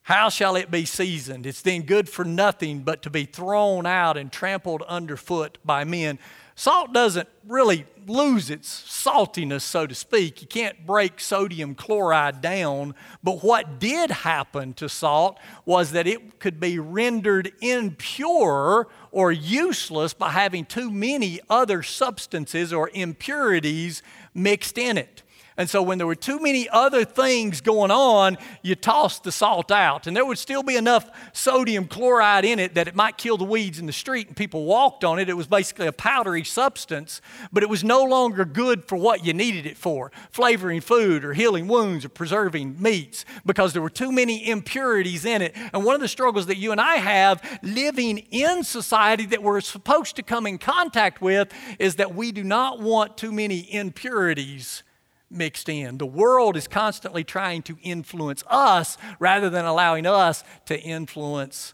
how 0.09 0.27
shall 0.27 0.55
it 0.55 0.71
be 0.71 0.85
seasoned? 0.85 1.45
It's 1.45 1.61
then 1.61 1.83
good 1.83 2.09
for 2.09 2.25
nothing 2.25 2.79
but 2.79 3.03
to 3.03 3.11
be 3.11 3.25
thrown 3.25 3.85
out 3.85 4.17
and 4.17 4.31
trampled 4.31 4.81
underfoot 4.87 5.59
by 5.63 5.83
men. 5.83 6.17
Salt 6.55 6.93
doesn't 6.93 7.29
really 7.47 7.85
lose 8.07 8.49
its 8.49 8.67
saltiness, 8.67 9.61
so 9.61 9.85
to 9.85 9.93
speak. 9.93 10.41
You 10.41 10.47
can't 10.47 10.83
break 10.83 11.19
sodium 11.19 11.75
chloride 11.75 12.41
down. 12.41 12.95
But 13.23 13.43
what 13.43 13.79
did 13.79 14.09
happen 14.09 14.73
to 14.73 14.89
salt 14.89 15.37
was 15.63 15.91
that 15.91 16.07
it 16.07 16.39
could 16.39 16.59
be 16.59 16.79
rendered 16.79 17.51
impure 17.61 18.87
or 19.11 19.31
useless 19.31 20.15
by 20.15 20.31
having 20.31 20.65
too 20.65 20.89
many 20.89 21.39
other 21.51 21.83
substances 21.83 22.73
or 22.73 22.89
impurities 22.95 24.01
mixed 24.33 24.79
in 24.79 24.97
it. 24.97 25.21
And 25.59 25.69
so 25.69 25.83
when 25.83 25.97
there 25.97 26.07
were 26.07 26.15
too 26.15 26.39
many 26.39 26.69
other 26.69 27.03
things 27.03 27.59
going 27.59 27.91
on, 27.91 28.37
you 28.63 28.75
tossed 28.75 29.25
the 29.25 29.31
salt 29.31 29.71
out. 29.71 30.07
And 30.07 30.15
there 30.15 30.25
would 30.25 30.37
still 30.37 30.63
be 30.63 30.77
enough 30.77 31.11
sodium 31.33 31.85
chloride 31.85 32.45
in 32.45 32.59
it 32.59 32.75
that 32.75 32.87
it 32.87 32.95
might 32.95 33.17
kill 33.17 33.35
the 33.35 33.43
weeds 33.43 33.77
in 33.77 33.85
the 33.85 33.91
street 33.91 34.27
and 34.27 34.37
people 34.37 34.63
walked 34.63 35.03
on 35.03 35.19
it. 35.19 35.27
It 35.27 35.35
was 35.35 35.47
basically 35.47 35.87
a 35.87 35.91
powdery 35.91 36.45
substance, 36.45 37.19
but 37.51 37.61
it 37.61 37.67
was 37.67 37.83
no 37.83 38.01
longer 38.05 38.45
good 38.45 38.85
for 38.85 38.95
what 38.95 39.25
you 39.25 39.33
needed 39.33 39.65
it 39.65 39.75
for 39.75 40.13
flavoring 40.31 40.79
food 40.79 41.25
or 41.25 41.33
healing 41.33 41.67
wounds 41.67 42.05
or 42.05 42.09
preserving 42.09 42.81
meats 42.81 43.25
because 43.45 43.73
there 43.73 43.81
were 43.81 43.89
too 43.89 44.13
many 44.13 44.49
impurities 44.49 45.25
in 45.25 45.41
it. 45.41 45.53
And 45.73 45.83
one 45.83 45.93
of 45.93 45.99
the 45.99 46.07
struggles 46.07 46.45
that 46.45 46.55
you 46.55 46.71
and 46.71 46.79
I 46.79 46.95
have 46.95 47.59
living 47.61 48.19
in 48.31 48.63
society 48.63 49.25
that 49.25 49.43
we're 49.43 49.59
supposed 49.59 50.15
to 50.15 50.23
come 50.23 50.47
in 50.47 50.57
contact 50.57 51.21
with 51.21 51.51
is 51.79 51.95
that 51.95 52.15
we 52.15 52.31
do 52.31 52.45
not 52.45 52.79
want 52.79 53.17
too 53.17 53.33
many 53.33 53.73
impurities 53.73 54.83
mixed 55.29 55.69
in. 55.69 55.97
The 55.97 56.05
world 56.05 56.57
is 56.57 56.67
constantly 56.67 57.23
trying 57.23 57.61
to 57.63 57.77
influence 57.81 58.43
us 58.47 58.97
rather 59.19 59.49
than 59.49 59.65
allowing 59.65 60.05
us 60.05 60.43
to 60.65 60.79
influence 60.79 61.73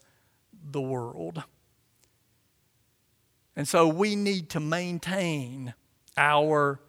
the 0.71 0.81
world. 0.81 1.43
And 3.55 3.67
so 3.67 3.87
we 3.87 4.15
need 4.15 4.49
to 4.51 4.59
maintain 4.59 5.73
our 6.17 6.81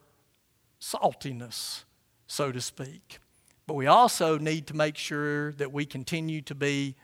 saltiness, 0.80 1.84
so 2.26 2.50
to 2.50 2.60
speak. 2.60 3.18
But 3.66 3.74
we 3.74 3.86
also 3.86 4.38
need 4.38 4.66
to 4.68 4.74
make 4.74 4.96
sure 4.96 5.52
that 5.54 5.72
we 5.72 5.86
continue 5.86 6.40
to 6.42 6.54
be 6.54 6.96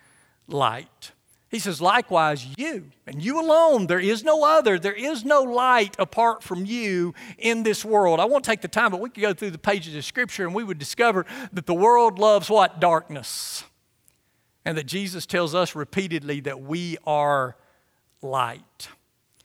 light. 0.47 1.12
He 1.52 1.59
says, 1.59 1.82
likewise, 1.82 2.47
you, 2.56 2.87
and 3.06 3.23
you 3.23 3.38
alone, 3.38 3.87
there 3.87 4.00
is 4.00 4.25
no 4.25 4.42
other, 4.42 4.78
there 4.78 4.94
is 4.94 5.23
no 5.23 5.42
light 5.42 5.94
apart 5.99 6.42
from 6.42 6.64
you 6.64 7.12
in 7.37 7.62
this 7.62 7.85
world. 7.85 8.21
I 8.21 8.25
won't 8.25 8.42
take 8.42 8.62
the 8.62 8.68
time, 8.68 8.90
but 8.90 9.00
we 9.00 9.11
could 9.11 9.21
go 9.21 9.35
through 9.35 9.50
the 9.50 9.59
pages 9.59 9.94
of 9.94 10.02
Scripture 10.02 10.47
and 10.47 10.54
we 10.54 10.64
would 10.64 10.78
discover 10.78 11.26
that 11.52 11.66
the 11.66 11.75
world 11.75 12.18
loves 12.18 12.49
what? 12.49 12.80
Darkness. 12.80 13.64
And 14.64 14.78
that 14.78 14.87
Jesus 14.87 15.26
tells 15.26 15.54
us 15.54 15.75
repeatedly 15.75 16.40
that 16.40 16.62
we 16.62 16.97
are 17.06 17.59
light. 18.23 18.88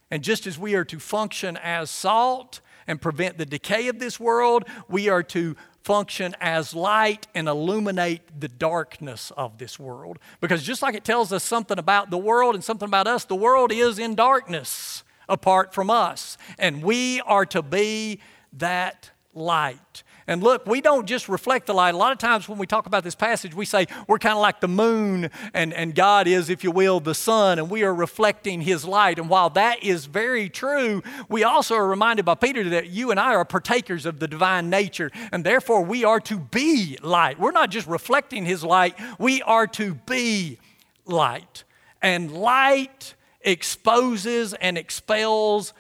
And 0.10 0.24
just 0.24 0.48
as 0.48 0.58
we 0.58 0.76
are 0.76 0.86
to 0.86 1.00
function 1.00 1.58
as 1.58 1.92
salt 1.92 2.62
and 2.88 3.02
prevent 3.02 3.38
the 3.38 3.46
decay 3.46 3.88
of 3.88 4.00
this 4.00 4.20
world, 4.20 4.66
we 4.88 5.10
are 5.10 5.24
to 5.24 5.56
function 5.84 6.36
as 6.42 6.74
light 6.74 7.28
and 7.34 7.48
illuminate 7.48 8.22
the 8.40 8.48
darkness 8.48 9.32
of 9.38 9.58
this 9.58 9.80
world. 9.80 10.20
Because 10.42 10.64
just 10.64 10.82
like 10.82 10.96
it 10.96 11.06
tells 11.06 11.32
us 11.32 11.44
something 11.44 11.80
about 11.80 12.10
the 12.10 12.18
world 12.18 12.56
and 12.56 12.64
something 12.64 12.88
about 12.88 13.08
us, 13.08 13.26
the 13.26 13.36
world 13.36 13.72
is 13.72 13.98
in 14.00 14.16
darkness 14.16 15.04
apart 15.30 15.74
from 15.74 15.90
us. 15.90 16.38
And 16.58 16.84
we 16.84 17.22
are 17.22 17.46
to 17.48 17.62
be 17.62 18.20
that 18.54 19.12
light. 19.34 20.04
And 20.28 20.44
look, 20.44 20.66
we 20.66 20.82
don't 20.82 21.06
just 21.06 21.30
reflect 21.30 21.68
the 21.68 21.74
light. 21.74 21.96
A 21.96 21.98
lot 21.98 22.12
of 22.12 22.18
times 22.18 22.50
when 22.50 22.58
we 22.58 22.68
talk 22.68 22.86
about 22.86 23.06
this 23.06 23.16
passage, 23.16 23.54
we 23.54 23.64
say 23.64 23.88
we're 24.08 24.20
kind 24.20 24.36
of 24.36 24.42
like 24.42 24.60
the 24.60 24.68
moon, 24.68 25.30
and, 25.54 25.74
and 25.74 25.96
God 25.96 26.28
is, 26.28 26.50
if 26.50 26.66
you 26.66 26.72
will, 26.72 27.00
the 27.00 27.16
sun, 27.16 27.60
and 27.60 27.70
we 27.70 27.84
are 27.84 27.96
reflecting 27.96 28.60
His 28.60 28.84
light. 28.84 29.20
And 29.20 29.30
while 29.30 29.50
that 29.52 29.82
is 29.82 30.06
very 30.06 30.50
true, 30.50 31.02
we 31.30 31.46
also 31.46 31.76
are 31.76 31.88
reminded 31.88 32.26
by 32.26 32.36
Peter 32.36 32.68
that 32.72 32.90
you 32.90 33.10
and 33.10 33.20
I 33.20 33.36
are 33.36 33.46
partakers 33.46 34.06
of 34.06 34.20
the 34.20 34.28
divine 34.28 34.70
nature, 34.70 35.12
and 35.32 35.46
therefore 35.46 35.82
we 35.82 36.04
are 36.04 36.20
to 36.22 36.38
be 36.38 36.98
light. 37.02 37.40
We're 37.40 37.52
not 37.52 37.72
just 37.72 37.88
reflecting 37.88 38.46
His 38.46 38.66
light, 38.66 38.96
we 39.18 39.42
are 39.44 39.68
to 39.68 39.94
be 39.94 40.60
light. 41.06 41.64
And 42.02 42.32
light 42.34 43.16
exposes 43.42 44.54
and 44.56 44.78
expels 44.78 45.74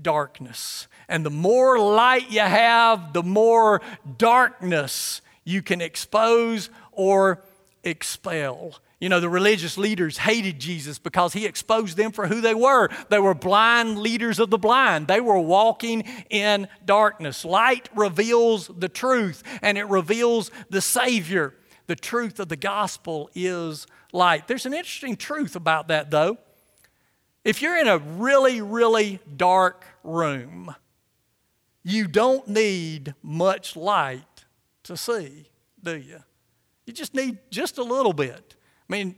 darkness. 0.00 0.88
And 1.14 1.24
the 1.24 1.30
more 1.30 1.78
light 1.78 2.32
you 2.32 2.40
have, 2.40 3.12
the 3.12 3.22
more 3.22 3.80
darkness 4.18 5.22
you 5.44 5.62
can 5.62 5.80
expose 5.80 6.70
or 6.90 7.40
expel. 7.84 8.74
You 8.98 9.08
know, 9.08 9.20
the 9.20 9.28
religious 9.28 9.78
leaders 9.78 10.18
hated 10.18 10.58
Jesus 10.58 10.98
because 10.98 11.32
he 11.32 11.46
exposed 11.46 11.96
them 11.96 12.10
for 12.10 12.26
who 12.26 12.40
they 12.40 12.52
were. 12.52 12.88
They 13.10 13.20
were 13.20 13.32
blind 13.32 14.00
leaders 14.00 14.40
of 14.40 14.50
the 14.50 14.58
blind. 14.58 15.06
They 15.06 15.20
were 15.20 15.38
walking 15.38 16.02
in 16.30 16.66
darkness. 16.84 17.44
Light 17.44 17.88
reveals 17.94 18.66
the 18.76 18.88
truth 18.88 19.44
and 19.62 19.78
it 19.78 19.86
reveals 19.86 20.50
the 20.68 20.80
Savior. 20.80 21.54
The 21.86 21.94
truth 21.94 22.40
of 22.40 22.48
the 22.48 22.56
gospel 22.56 23.30
is 23.36 23.86
light. 24.12 24.48
There's 24.48 24.66
an 24.66 24.74
interesting 24.74 25.14
truth 25.14 25.54
about 25.54 25.86
that, 25.86 26.10
though. 26.10 26.38
If 27.44 27.62
you're 27.62 27.78
in 27.78 27.86
a 27.86 27.98
really, 27.98 28.60
really 28.60 29.20
dark 29.36 29.84
room, 30.02 30.74
you 31.84 32.08
don't 32.08 32.48
need 32.48 33.14
much 33.22 33.76
light 33.76 34.44
to 34.84 34.96
see, 34.96 35.46
do 35.82 35.96
you? 35.96 36.18
You 36.86 36.92
just 36.92 37.14
need 37.14 37.38
just 37.50 37.78
a 37.78 37.82
little 37.82 38.12
bit. 38.12 38.56
I 38.88 38.92
mean, 38.92 39.16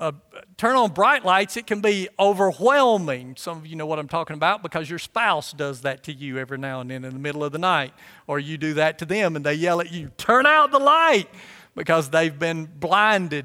uh, 0.00 0.12
turn 0.56 0.76
on 0.76 0.90
bright 0.90 1.24
lights, 1.24 1.56
it 1.56 1.66
can 1.66 1.80
be 1.80 2.08
overwhelming. 2.18 3.36
Some 3.36 3.58
of 3.58 3.66
you 3.66 3.76
know 3.76 3.86
what 3.86 3.98
I'm 3.98 4.08
talking 4.08 4.34
about 4.34 4.62
because 4.62 4.90
your 4.90 4.98
spouse 4.98 5.52
does 5.52 5.82
that 5.82 6.02
to 6.04 6.12
you 6.12 6.38
every 6.38 6.58
now 6.58 6.80
and 6.80 6.90
then 6.90 7.04
in 7.04 7.12
the 7.12 7.18
middle 7.18 7.44
of 7.44 7.52
the 7.52 7.58
night, 7.58 7.92
or 8.26 8.38
you 8.38 8.58
do 8.58 8.74
that 8.74 8.98
to 8.98 9.04
them 9.04 9.36
and 9.36 9.44
they 9.44 9.54
yell 9.54 9.80
at 9.80 9.92
you, 9.92 10.10
Turn 10.16 10.46
out 10.46 10.72
the 10.72 10.78
light, 10.78 11.28
because 11.74 12.10
they've 12.10 12.38
been 12.38 12.64
blinded 12.66 13.44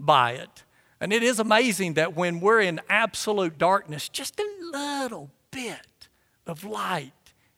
by 0.00 0.32
it. 0.32 0.64
And 1.00 1.12
it 1.12 1.22
is 1.22 1.38
amazing 1.38 1.94
that 1.94 2.16
when 2.16 2.40
we're 2.40 2.60
in 2.60 2.80
absolute 2.88 3.58
darkness, 3.58 4.08
just 4.08 4.40
a 4.40 4.48
little 4.72 5.30
bit 5.50 6.08
of 6.46 6.64
light 6.64 7.12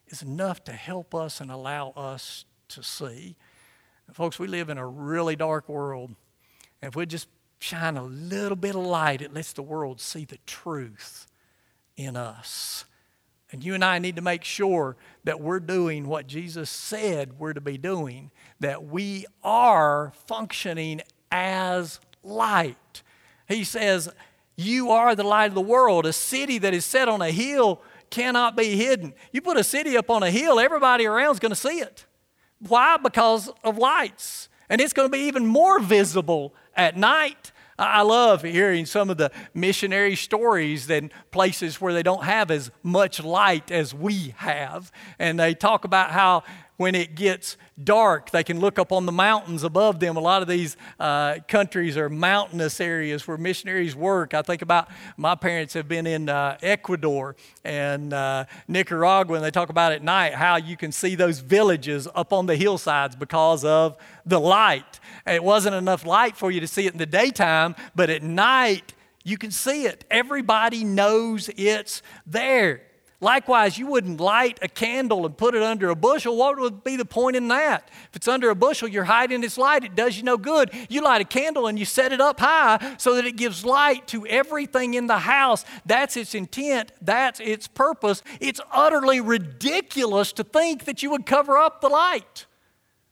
is 0.09 0.21
enough 0.21 0.63
to 0.65 0.71
help 0.71 1.13
us 1.13 1.41
and 1.41 1.51
allow 1.51 1.91
us 1.91 2.45
to 2.69 2.83
see. 2.83 3.35
And 4.07 4.15
folks, 4.15 4.39
we 4.39 4.47
live 4.47 4.69
in 4.69 4.77
a 4.77 4.87
really 4.87 5.35
dark 5.35 5.67
world. 5.67 6.15
And 6.81 6.89
if 6.89 6.95
we 6.95 7.05
just 7.05 7.27
shine 7.59 7.97
a 7.97 8.03
little 8.03 8.55
bit 8.55 8.75
of 8.75 8.81
light, 8.81 9.21
it 9.21 9.33
lets 9.33 9.53
the 9.53 9.63
world 9.63 9.99
see 9.99 10.25
the 10.25 10.37
truth 10.45 11.27
in 11.95 12.15
us. 12.15 12.85
And 13.51 13.63
you 13.63 13.73
and 13.73 13.83
I 13.83 13.99
need 13.99 14.17
to 14.17 14.21
make 14.21 14.43
sure 14.43 14.97
that 15.23 15.39
we're 15.39 15.61
doing 15.61 16.07
what 16.07 16.27
Jesus 16.27 16.69
said 16.69 17.39
we're 17.39 17.53
to 17.53 17.61
be 17.61 17.77
doing, 17.77 18.31
that 18.59 18.85
we 18.85 19.25
are 19.43 20.11
functioning 20.25 21.01
as 21.31 21.99
light. 22.23 23.03
He 23.47 23.63
says, 23.63 24.09
You 24.57 24.91
are 24.91 25.15
the 25.15 25.23
light 25.23 25.47
of 25.47 25.55
the 25.55 25.61
world. 25.61 26.05
A 26.05 26.13
city 26.13 26.57
that 26.57 26.73
is 26.73 26.83
set 26.83 27.07
on 27.07 27.21
a 27.21 27.31
hill 27.31 27.81
cannot 28.09 28.55
be 28.55 28.75
hidden. 28.75 29.13
You 29.31 29.41
put 29.41 29.57
a 29.57 29.63
city 29.63 29.97
up 29.97 30.09
on 30.09 30.23
a 30.23 30.31
hill, 30.31 30.59
everybody 30.59 31.05
around 31.05 31.33
is 31.33 31.39
going 31.39 31.51
to 31.51 31.55
see 31.55 31.79
it. 31.79 32.05
Why? 32.59 32.97
Because 32.97 33.49
of 33.63 33.77
lights. 33.77 34.49
And 34.69 34.81
it's 34.81 34.93
going 34.93 35.09
to 35.09 35.11
be 35.11 35.25
even 35.25 35.45
more 35.45 35.79
visible 35.79 36.53
at 36.75 36.97
night. 36.97 37.51
I 37.79 38.01
love 38.01 38.41
hearing 38.41 38.87
some 38.87 39.09
of 39.11 39.17
the 39.17 39.31
missionary 39.53 40.15
stories 40.15 40.87
than 40.87 41.11
places 41.31 41.79
where 41.79 41.93
they 41.93 42.01
don't 42.01 42.23
have 42.23 42.49
as 42.49 42.71
much 42.81 43.23
light 43.23 43.71
as 43.71 43.93
we 43.93 44.33
have. 44.37 44.91
And 45.19 45.39
they 45.39 45.53
talk 45.53 45.85
about 45.85 46.09
how 46.09 46.43
when 46.77 46.95
it 46.95 47.15
gets 47.15 47.57
dark, 47.83 48.29
they 48.31 48.43
can 48.43 48.59
look 48.59 48.79
up 48.79 48.91
on 48.91 49.05
the 49.05 49.11
mountains 49.11 49.63
above 49.63 49.99
them. 49.99 50.15
A 50.15 50.19
lot 50.19 50.41
of 50.41 50.47
these 50.47 50.77
uh, 50.99 51.39
countries 51.47 51.97
are 51.97 52.09
mountainous 52.09 52.79
areas 52.79 53.27
where 53.27 53.37
missionaries 53.37 53.95
work. 53.95 54.33
I 54.33 54.43
think 54.43 54.61
about 54.61 54.87
my 55.17 55.35
parents 55.35 55.73
have 55.73 55.87
been 55.87 56.07
in 56.07 56.29
uh, 56.29 56.57
Ecuador 56.61 57.35
and 57.63 58.13
uh, 58.13 58.45
Nicaragua, 58.67 59.35
and 59.35 59.43
they 59.43 59.51
talk 59.51 59.69
about 59.69 59.91
at 59.91 60.03
night 60.03 60.33
how 60.33 60.55
you 60.55 60.77
can 60.77 60.91
see 60.91 61.15
those 61.15 61.39
villages 61.39 62.07
up 62.15 62.31
on 62.31 62.45
the 62.45 62.55
hillsides 62.55 63.15
because 63.15 63.65
of 63.65 63.97
the 64.25 64.39
light. 64.39 64.99
It 65.25 65.43
wasn't 65.43 65.75
enough 65.75 66.05
light 66.05 66.37
for 66.37 66.51
you 66.51 66.59
to 66.59 66.67
see 66.67 66.85
it 66.85 66.93
in 66.93 66.99
the 66.99 67.05
daytime, 67.05 67.75
but 67.95 68.09
at 68.09 68.21
night, 68.23 68.93
you 69.23 69.37
can 69.37 69.51
see 69.51 69.85
it. 69.85 70.05
Everybody 70.09 70.83
knows 70.83 71.49
it's 71.57 72.01
there. 72.25 72.81
Likewise, 73.19 73.79
you 73.79 73.87
wouldn't 73.87 74.21
light 74.21 74.59
a 74.61 74.67
candle 74.67 75.25
and 75.25 75.35
put 75.35 75.55
it 75.55 75.63
under 75.63 75.89
a 75.89 75.95
bushel. 75.95 76.37
What 76.37 76.59
would 76.59 76.83
be 76.83 76.95
the 76.95 77.05
point 77.05 77.35
in 77.35 77.47
that? 77.47 77.89
If 78.09 78.17
it's 78.17 78.27
under 78.27 78.51
a 78.51 78.55
bushel, 78.55 78.87
you're 78.87 79.05
hiding 79.05 79.43
its 79.43 79.57
light. 79.57 79.83
It 79.83 79.95
does 79.95 80.17
you 80.17 80.23
no 80.23 80.37
good. 80.37 80.69
You 80.87 81.01
light 81.01 81.21
a 81.21 81.25
candle 81.25 81.65
and 81.65 81.79
you 81.79 81.85
set 81.85 82.13
it 82.13 82.21
up 82.21 82.39
high 82.39 82.95
so 82.99 83.15
that 83.15 83.25
it 83.25 83.35
gives 83.35 83.65
light 83.65 84.05
to 84.09 84.27
everything 84.27 84.93
in 84.93 85.07
the 85.07 85.17
house. 85.17 85.65
That's 85.83 86.15
its 86.15 86.35
intent, 86.35 86.91
that's 87.01 87.39
its 87.39 87.67
purpose. 87.67 88.21
It's 88.39 88.61
utterly 88.71 89.19
ridiculous 89.19 90.31
to 90.33 90.43
think 90.43 90.85
that 90.85 91.01
you 91.01 91.09
would 91.09 91.25
cover 91.25 91.57
up 91.57 91.81
the 91.81 91.89
light. 91.89 92.45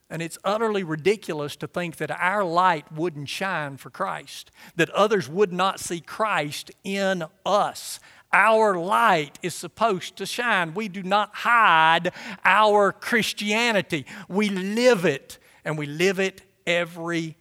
And 0.08 0.22
it's 0.22 0.38
utterly 0.44 0.84
ridiculous 0.84 1.56
to 1.56 1.68
think 1.68 1.96
that 1.96 2.12
our 2.12 2.44
light 2.44 2.92
wouldn't 2.92 3.28
shine 3.28 3.78
for 3.78 3.90
Christ, 3.90 4.52
that 4.76 4.92
others 4.92 5.28
would 5.28 5.52
not 5.52 5.80
see 5.80 6.00
Christ 6.00 6.70
in 6.84 7.24
us. 7.44 8.00
Our 8.36 8.78
light 8.78 9.40
is 9.42 9.56
supposed 9.56 10.18
to 10.18 10.26
shine. 10.26 10.74
We 10.74 10.90
do 10.90 11.02
not 11.02 11.34
hide 11.34 12.12
our 12.44 12.92
Christianity, 12.92 14.06
we 14.28 14.50
live 14.50 15.06
it, 15.06 15.40
and 15.64 15.78
we 15.78 15.86
live 15.86 16.20
it 16.20 16.42
every 16.68 17.38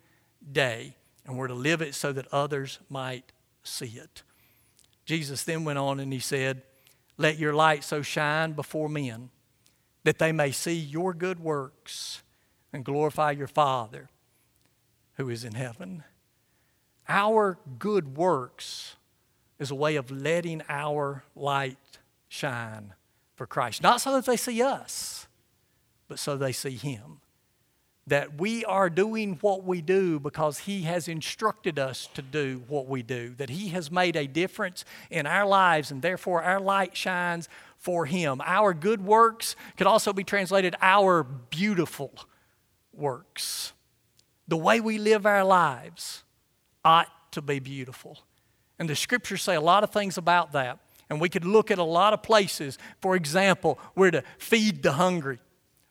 day. 0.53 0.95
And 1.27 1.37
we're 1.37 1.49
to 1.49 1.55
live 1.55 1.83
it 1.83 1.97
so 1.97 2.13
that 2.13 2.29
others 2.33 2.79
might 2.89 3.33
see 3.65 3.99
it. 3.99 4.23
Jesus 5.05 5.43
then 5.43 5.65
went 5.65 5.81
on 5.81 5.99
and 5.99 6.13
he 6.13 6.21
said, 6.21 6.63
Let 7.19 7.41
your 7.41 7.55
light 7.55 7.83
so 7.83 8.01
shine 8.01 8.53
before 8.53 8.89
men 8.89 9.31
that 10.05 10.21
they 10.21 10.31
may 10.31 10.53
see 10.53 10.79
your 10.79 11.13
good 11.13 11.41
works 11.41 12.23
and 12.73 12.85
glorify 12.85 13.33
your 13.33 13.49
Father 13.49 14.11
who 15.15 15.29
is 15.29 15.43
in 15.43 15.55
heaven. 15.55 16.05
Our 17.09 17.59
good 17.81 18.17
works 18.17 18.95
is 19.59 19.71
a 19.71 19.75
way 19.75 19.97
of 19.97 20.11
letting 20.11 20.63
our 20.69 21.25
light 21.35 21.99
shine 22.29 22.95
for 23.37 23.47
Christ. 23.47 23.83
Not 23.83 24.01
so 24.01 24.13
that 24.13 24.27
they 24.27 24.37
see 24.37 24.63
us, 24.63 25.27
but 26.09 26.19
so 26.19 26.37
they 26.37 26.53
see 26.53 26.77
Him. 26.77 27.21
That 28.07 28.39
we 28.39 28.67
are 28.67 28.91
doing 28.91 29.39
what 29.41 29.65
we 29.65 29.81
do 29.81 30.21
because 30.21 30.59
He 30.61 30.83
has 30.83 31.09
instructed 31.09 31.79
us 31.79 32.09
to 32.15 32.23
do 32.23 32.63
what 32.69 32.87
we 32.87 33.03
do. 33.03 33.35
That 33.37 33.49
He 33.49 33.69
has 33.69 33.91
made 33.91 34.17
a 34.17 34.27
difference 34.27 34.85
in 35.11 35.27
our 35.27 35.47
lives, 35.47 35.91
and 35.91 36.03
therefore 36.03 36.43
our 36.43 36.61
light 36.61 36.97
shines 36.97 37.49
for 37.79 38.05
Him. 38.05 38.43
Our 38.45 38.75
good 38.75 39.03
works 39.03 39.57
could 39.77 39.87
also 39.87 40.13
be 40.13 40.25
translated 40.25 40.75
our 40.83 41.23
beautiful 41.23 42.13
works. 42.93 43.73
The 44.47 44.57
way 44.57 44.81
we 44.81 44.99
live 44.99 45.25
our 45.25 45.45
lives 45.45 46.25
ought 46.85 47.33
to 47.33 47.41
be 47.41 47.59
beautiful. 47.59 48.19
And 48.79 48.89
the 48.89 48.97
scriptures 48.97 49.43
say 49.43 49.55
a 49.55 49.61
lot 49.61 49.85
of 49.85 49.91
things 49.91 50.19
about 50.19 50.53
that. 50.53 50.79
And 51.11 51.21
we 51.21 51.29
could 51.29 51.45
look 51.45 51.71
at 51.71 51.79
a 51.79 51.85
lot 51.85 52.13
of 52.13 52.23
places. 52.23 52.79
For 53.01 53.15
example, 53.15 53.79
we're 53.95 54.11
to 54.11 54.25
feed 54.39 54.83
the 54.83 54.93
hungry, 54.93 55.39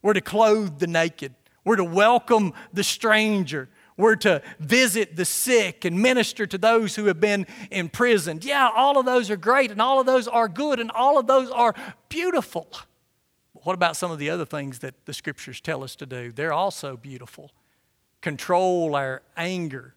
we're 0.01 0.13
to 0.13 0.21
clothe 0.21 0.79
the 0.79 0.87
naked, 0.87 1.33
we're 1.63 1.77
to 1.77 1.83
welcome 1.83 2.53
the 2.73 2.83
stranger, 2.83 3.69
we're 3.95 4.15
to 4.17 4.41
visit 4.59 5.15
the 5.15 5.25
sick 5.25 5.85
and 5.85 6.01
minister 6.01 6.45
to 6.47 6.57
those 6.57 6.95
who 6.95 7.05
have 7.05 7.19
been 7.19 7.45
imprisoned. 7.69 8.43
Yeah, 8.43 8.69
all 8.75 8.97
of 8.97 9.05
those 9.05 9.29
are 9.29 9.37
great 9.37 9.71
and 9.71 9.81
all 9.81 9.99
of 9.99 10.05
those 10.05 10.27
are 10.27 10.47
good 10.47 10.79
and 10.79 10.89
all 10.91 11.19
of 11.19 11.27
those 11.27 11.51
are 11.51 11.75
beautiful. 12.09 12.67
What 13.53 13.73
about 13.73 13.95
some 13.95 14.11
of 14.11 14.19
the 14.19 14.29
other 14.29 14.45
things 14.45 14.79
that 14.79 15.05
the 15.05 15.13
scriptures 15.13 15.61
tell 15.61 15.83
us 15.83 15.95
to 15.97 16.05
do? 16.05 16.31
They're 16.31 16.53
also 16.53 16.97
beautiful. 16.97 17.51
Control 18.21 18.95
our 18.95 19.21
anger, 19.37 19.95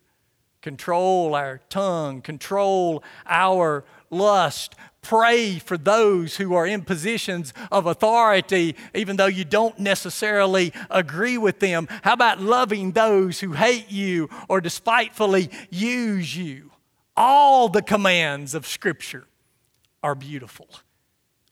control 0.67 1.37
our 1.37 1.61
tongue, 1.69 2.21
control 2.21 3.01
our 3.25 3.85
lust. 4.11 4.75
Pray 5.01 5.61
for 5.61 5.79
those 5.79 6.39
who 6.39 6.55
are 6.55 6.67
in 6.67 6.83
positions 6.83 7.55
of 7.71 7.87
authority, 7.87 8.75
even 8.93 9.15
though 9.15 9.27
you 9.27 9.45
don't 9.45 9.79
necessarily 9.79 10.73
agree 10.91 11.39
with 11.39 11.61
them. 11.61 11.87
How 12.03 12.15
about 12.15 12.41
loving 12.41 12.91
those 12.91 13.39
who 13.39 13.53
hate 13.53 13.93
you 13.93 14.29
or 14.49 14.61
despitefully 14.61 15.51
use 15.71 16.37
you? 16.37 16.73
All 17.17 17.69
the 17.69 17.81
commands 17.81 18.53
of 18.53 18.67
Scripture 18.67 19.29
are 20.03 20.17
beautiful 20.17 20.69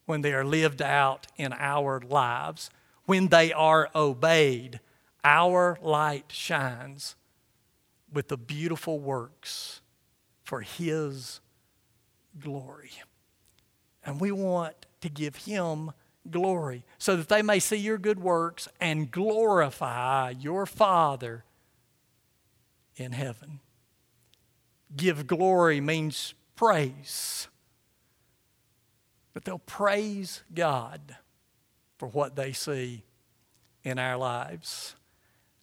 when 0.06 0.22
they 0.22 0.34
are 0.34 0.44
lived 0.44 0.82
out 0.82 1.28
in 1.36 1.52
our 1.52 2.00
lives. 2.00 2.68
When 3.04 3.28
they 3.28 3.52
are 3.52 3.90
obeyed, 3.94 4.80
our 5.22 5.78
light 5.80 6.32
shines 6.32 7.14
with 8.14 8.28
the 8.28 8.36
beautiful 8.36 8.98
works 8.98 9.82
for 10.42 10.60
His 10.60 11.40
glory. 12.40 12.92
And 14.04 14.20
we 14.20 14.32
want 14.32 14.86
to 15.00 15.08
give 15.08 15.36
Him 15.36 15.92
glory 16.30 16.84
so 16.98 17.16
that 17.16 17.28
they 17.28 17.42
may 17.42 17.58
see 17.58 17.76
your 17.76 17.98
good 17.98 18.20
works 18.20 18.68
and 18.80 19.10
glorify 19.10 20.30
your 20.30 20.64
Father 20.66 21.44
in 22.96 23.12
heaven. 23.12 23.60
Give 24.96 25.26
glory 25.26 25.80
means 25.80 26.34
praise. 26.56 27.48
But 29.32 29.44
they'll 29.44 29.58
praise 29.58 30.42
God 30.54 31.16
for 31.98 32.08
what 32.08 32.36
they 32.36 32.52
see 32.52 33.02
in 33.82 33.98
our 33.98 34.16
lives. 34.16 34.94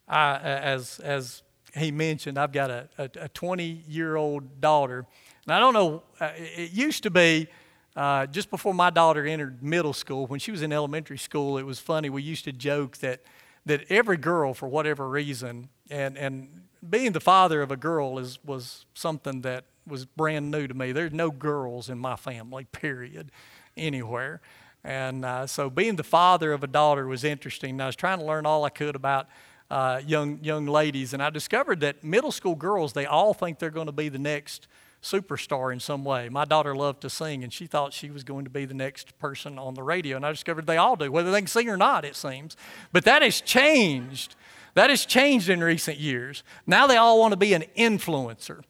I, 0.06 0.36
as, 0.36 1.00
as 1.00 1.42
he 1.74 1.90
mentioned, 1.90 2.38
I've 2.38 2.52
got 2.52 2.70
a 2.70 3.30
20 3.34 3.84
year 3.88 4.16
old 4.16 4.60
daughter. 4.60 5.06
And 5.46 5.54
I 5.54 5.58
don't 5.58 5.74
know, 5.74 6.02
uh, 6.20 6.30
it 6.36 6.72
used 6.72 7.02
to 7.04 7.10
be 7.10 7.48
uh, 7.96 8.26
just 8.26 8.50
before 8.50 8.72
my 8.72 8.90
daughter 8.90 9.26
entered 9.26 9.62
middle 9.62 9.92
school, 9.92 10.26
when 10.26 10.40
she 10.40 10.50
was 10.50 10.62
in 10.62 10.72
elementary 10.72 11.18
school, 11.18 11.58
it 11.58 11.64
was 11.64 11.78
funny. 11.78 12.08
We 12.08 12.22
used 12.22 12.44
to 12.44 12.52
joke 12.52 12.98
that, 12.98 13.20
that 13.66 13.84
every 13.90 14.16
girl, 14.16 14.54
for 14.54 14.68
whatever 14.68 15.08
reason, 15.08 15.68
and, 15.90 16.16
and 16.16 16.62
being 16.88 17.12
the 17.12 17.20
father 17.20 17.60
of 17.60 17.70
a 17.70 17.76
girl 17.76 18.18
is, 18.18 18.38
was 18.44 18.86
something 18.94 19.42
that 19.42 19.64
was 19.86 20.06
brand 20.06 20.50
new 20.50 20.66
to 20.66 20.74
me. 20.74 20.92
There's 20.92 21.12
no 21.12 21.30
girls 21.30 21.90
in 21.90 21.98
my 21.98 22.16
family, 22.16 22.64
period, 22.64 23.30
anywhere. 23.76 24.40
And 24.84 25.24
uh, 25.24 25.46
so 25.46 25.68
being 25.68 25.96
the 25.96 26.04
father 26.04 26.52
of 26.52 26.64
a 26.64 26.66
daughter 26.66 27.06
was 27.06 27.24
interesting. 27.24 27.80
I 27.80 27.86
was 27.86 27.96
trying 27.96 28.18
to 28.18 28.24
learn 28.24 28.46
all 28.46 28.64
I 28.64 28.70
could 28.70 28.96
about 28.96 29.28
uh, 29.72 30.02
young, 30.06 30.38
young 30.44 30.66
ladies, 30.66 31.14
and 31.14 31.22
I 31.22 31.30
discovered 31.30 31.80
that 31.80 32.04
middle 32.04 32.30
school 32.30 32.54
girls, 32.54 32.92
they 32.92 33.06
all 33.06 33.32
think 33.32 33.58
they're 33.58 33.70
going 33.70 33.86
to 33.86 33.92
be 33.92 34.10
the 34.10 34.18
next 34.18 34.68
superstar 35.02 35.72
in 35.72 35.80
some 35.80 36.04
way. 36.04 36.28
My 36.28 36.44
daughter 36.44 36.76
loved 36.76 37.00
to 37.00 37.10
sing, 37.10 37.42
and 37.42 37.50
she 37.50 37.66
thought 37.66 37.94
she 37.94 38.10
was 38.10 38.22
going 38.22 38.44
to 38.44 38.50
be 38.50 38.66
the 38.66 38.74
next 38.74 39.18
person 39.18 39.58
on 39.58 39.72
the 39.72 39.82
radio. 39.82 40.18
And 40.18 40.26
I 40.26 40.30
discovered 40.30 40.66
they 40.66 40.76
all 40.76 40.94
do, 40.94 41.10
whether 41.10 41.30
they 41.30 41.40
can 41.40 41.46
sing 41.46 41.70
or 41.70 41.78
not, 41.78 42.04
it 42.04 42.16
seems. 42.16 42.54
But 42.92 43.04
that 43.04 43.22
has 43.22 43.40
changed. 43.40 44.34
That 44.74 44.90
has 44.90 45.06
changed 45.06 45.48
in 45.48 45.64
recent 45.64 45.96
years. 45.96 46.44
Now 46.66 46.86
they 46.86 46.98
all 46.98 47.18
want 47.18 47.32
to 47.32 47.38
be 47.38 47.54
an 47.54 47.64
influencer. 47.74 48.64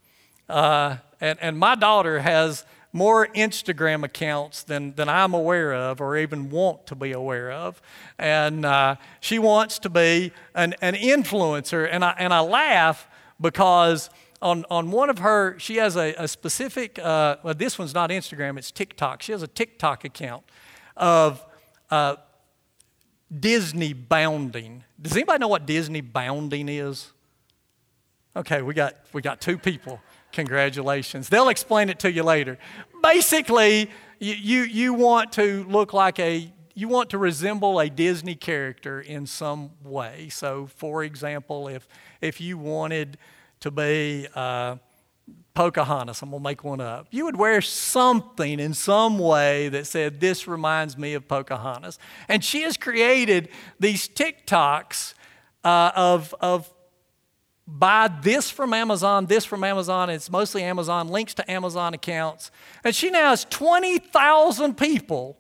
Uh, 0.49 0.99
and, 1.21 1.37
and 1.43 1.59
my 1.59 1.75
daughter 1.75 2.21
has 2.21 2.65
more 2.92 3.26
Instagram 3.28 4.05
accounts 4.05 4.62
than, 4.62 4.94
than 4.94 5.09
I'm 5.09 5.33
aware 5.33 5.72
of 5.72 6.00
or 6.00 6.16
even 6.16 6.50
want 6.50 6.87
to 6.88 6.94
be 6.94 7.12
aware 7.12 7.50
of. 7.50 7.81
And 8.18 8.64
uh, 8.64 8.96
she 9.20 9.38
wants 9.38 9.78
to 9.81 9.90
be 9.90 10.33
an, 10.55 10.74
an 10.83 10.94
influencer. 10.94 11.88
And 11.90 12.05
I, 12.05 12.14
and 12.18 12.35
I 12.35 12.40
laugh 12.40 13.09
because 13.40 14.11
on, 14.42 14.66
on 14.70 14.90
one 14.90 15.09
of 15.09 15.18
her, 15.20 15.59
she 15.59 15.76
has 15.76 15.96
a, 15.96 16.14
a 16.18 16.28
specific, 16.28 16.98
uh, 16.98 17.37
well, 17.42 17.55
this 17.55 17.78
one's 17.78 17.94
not 17.94 18.11
Instagram, 18.11 18.59
it's 18.59 18.70
TikTok. 18.70 19.22
She 19.22 19.33
has 19.33 19.42
a 19.42 19.48
TikTok 19.48 20.05
account 20.05 20.44
of 20.96 21.44
uh, 21.90 22.16
Disney 23.40 23.94
bounding. 23.94 24.85
Does 25.00 25.12
anybody 25.12 25.38
know 25.38 25.48
what 25.48 25.64
Disney 25.64 26.02
bounding 26.02 26.68
is? 26.68 27.12
Okay, 28.35 28.62
we 28.62 28.75
got, 28.75 28.97
we 29.12 29.21
got 29.21 29.40
two 29.40 29.59
people. 29.59 30.01
Congratulations. 30.33 31.29
They'll 31.29 31.51
explain 31.51 31.90
it 31.90 31.99
to 32.01 32.11
you 32.11 32.23
later. 32.23 32.59
Basically, 33.03 33.90
you, 34.18 34.35
you, 34.35 34.62
you 34.62 34.95
want 34.95 35.33
to 35.33 35.64
look 35.68 35.92
like 35.92 36.18
a 36.18 36.53
you 36.75 36.88
want 36.88 37.11
to 37.11 37.18
resemble 37.18 37.79
a 37.81 37.90
Disney 37.90 38.35
character 38.35 38.99
in 38.99 39.27
some 39.27 39.73
way. 39.85 40.31
So, 40.31 40.68
for 40.75 41.05
example, 41.05 41.68
if 41.68 41.87
if 42.23 42.40
you 42.40 42.57
wanted 42.57 43.18
to 43.61 43.71
be 43.71 44.27
uh, 44.35 44.77
Pocahontas, 45.55 46.23
I'm 46.23 46.31
going 46.31 46.42
to 46.42 46.49
make 46.49 46.64
one 46.64 46.81
up. 46.81 47.09
You 47.11 47.27
would 47.27 47.37
wear 47.37 47.61
something 47.61 48.59
in 48.59 48.73
some 48.73 49.18
way 49.18 49.68
that 49.68 49.87
said, 49.87 50.18
This 50.18 50.49
reminds 50.49 50.97
me 50.97 51.14
of 51.14 51.29
Pocahontas. 51.29 51.99
And 52.27 52.42
she 52.42 52.62
has 52.62 52.77
created 52.79 53.51
these 53.79 54.09
TikToks 54.09 55.14
uh, 55.62 55.92
of, 55.95 56.35
of 56.40 56.73
buy 57.66 58.09
this 58.22 58.51
from 58.51 58.72
Amazon, 58.72 59.27
this 59.27 59.44
from 59.44 59.64
Amazon. 59.64 60.11
It's 60.11 60.31
mostly 60.31 60.62
Amazon, 60.62 61.09
links 61.09 61.35
to 61.35 61.51
Amazon 61.51 61.94
accounts. 61.94 62.51
And 62.85 62.94
she 62.94 63.11
now 63.11 63.31
has 63.31 63.44
20,000 63.44 64.77
people 64.77 65.38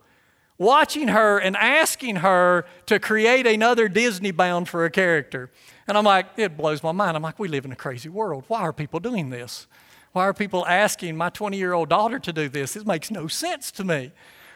watching 0.58 1.08
her 1.08 1.38
and 1.38 1.56
asking 1.56 2.16
her 2.16 2.64
to 2.86 3.00
create 3.00 3.46
another 3.46 3.88
Disney 3.88 4.30
bound 4.30 4.68
for 4.68 4.84
a 4.84 4.90
character. 4.90 5.50
And 5.88 5.98
I'm 5.98 6.04
like, 6.04 6.26
it 6.36 6.56
blows 6.56 6.82
my 6.82 6.92
mind. 6.92 7.16
I'm 7.16 7.22
like, 7.22 7.38
we 7.38 7.48
live 7.48 7.64
in 7.64 7.72
a 7.72 7.76
crazy 7.76 8.08
world. 8.08 8.44
Why 8.48 8.60
are 8.60 8.72
people 8.72 9.00
doing 9.00 9.30
this? 9.30 9.66
Why 10.12 10.24
are 10.24 10.34
people 10.34 10.66
asking 10.66 11.16
my 11.16 11.30
20 11.30 11.56
year 11.56 11.72
old 11.72 11.88
daughter 11.88 12.18
to 12.20 12.32
do 12.32 12.48
this? 12.48 12.74
This 12.74 12.86
makes 12.86 13.10
no 13.10 13.26
sense 13.26 13.70
to 13.72 13.84
me. 13.84 14.12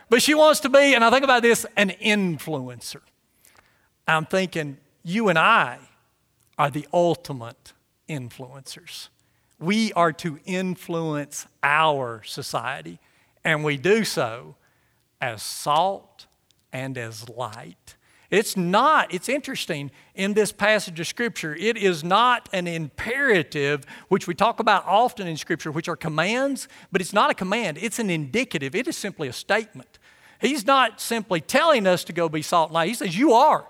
But 0.09 0.23
she 0.23 0.35
wants 0.35 0.61
to 0.61 0.69
be, 0.69 0.95
and 0.95 1.03
I 1.03 1.11
think 1.11 1.25
about 1.25 1.43
this, 1.43 1.67
an 1.77 1.91
influencer. 1.91 3.01
I'm 4.07 4.25
thinking, 4.25 4.77
you 5.03 5.29
and 5.29 5.39
I 5.39 5.79
are 6.59 6.71
the 6.71 6.87
ultimate 6.93 7.73
influencers. 8.09 9.09
We 9.59 9.93
are 9.95 10.13
to 10.15 10.39
influence 10.45 11.47
our 11.63 12.23
society, 12.25 12.99
and 13.45 13.65
we 13.65 13.77
do 13.77 14.05
so 14.05 14.57
as 15.21 15.43
salt 15.43 16.27
and 16.73 16.99
as 16.99 17.29
light. 17.29 17.97
It's 18.29 18.57
not, 18.57 19.15
it's 19.15 19.29
interesting 19.29 19.91
in 20.15 20.35
this 20.35 20.51
passage 20.51 20.99
of 20.99 21.07
Scripture, 21.07 21.55
it 21.55 21.77
is 21.77 22.03
not 22.03 22.49
an 22.53 22.67
imperative, 22.67 23.85
which 24.09 24.27
we 24.27 24.35
talk 24.35 24.59
about 24.59 24.85
often 24.85 25.27
in 25.27 25.37
Scripture, 25.37 25.71
which 25.71 25.89
are 25.89 25.97
commands, 25.97 26.69
but 26.91 27.01
it's 27.01 27.13
not 27.13 27.31
a 27.31 27.35
command, 27.35 27.79
it's 27.81 27.99
an 27.99 28.11
indicative. 28.11 28.75
It 28.75 28.89
is 28.89 28.97
simply 28.97 29.29
a 29.29 29.33
statement. 29.33 29.99
He's 30.41 30.67
not 30.67 31.01
simply 31.01 31.41
telling 31.41 31.87
us 31.87 32.05
to 32.05 32.13
go 32.13 32.29
be 32.29 32.43
salt 32.43 32.69
and 32.71 32.75
light. 32.75 32.89
He 32.89 32.95
says, 32.95 33.17
You 33.17 33.33
are. 33.33 33.67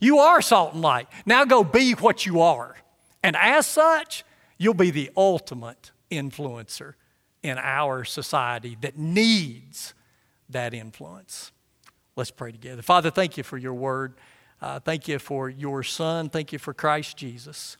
You 0.00 0.18
are 0.18 0.42
salt 0.42 0.74
and 0.74 0.82
light. 0.82 1.08
Now 1.24 1.44
go 1.44 1.64
be 1.64 1.92
what 1.92 2.26
you 2.26 2.40
are. 2.40 2.76
And 3.22 3.36
as 3.36 3.66
such, 3.66 4.24
you'll 4.58 4.74
be 4.74 4.90
the 4.90 5.10
ultimate 5.16 5.92
influencer 6.10 6.94
in 7.42 7.58
our 7.58 8.04
society 8.04 8.76
that 8.80 8.96
needs 8.96 9.94
that 10.48 10.74
influence. 10.74 11.52
Let's 12.16 12.30
pray 12.30 12.52
together. 12.52 12.82
Father, 12.82 13.10
thank 13.10 13.36
you 13.36 13.42
for 13.42 13.58
your 13.58 13.74
word. 13.74 14.14
Uh, 14.60 14.80
thank 14.80 15.06
you 15.06 15.18
for 15.18 15.50
your 15.50 15.82
son. 15.82 16.30
Thank 16.30 16.52
you 16.52 16.58
for 16.58 16.72
Christ 16.72 17.16
Jesus. 17.16 17.76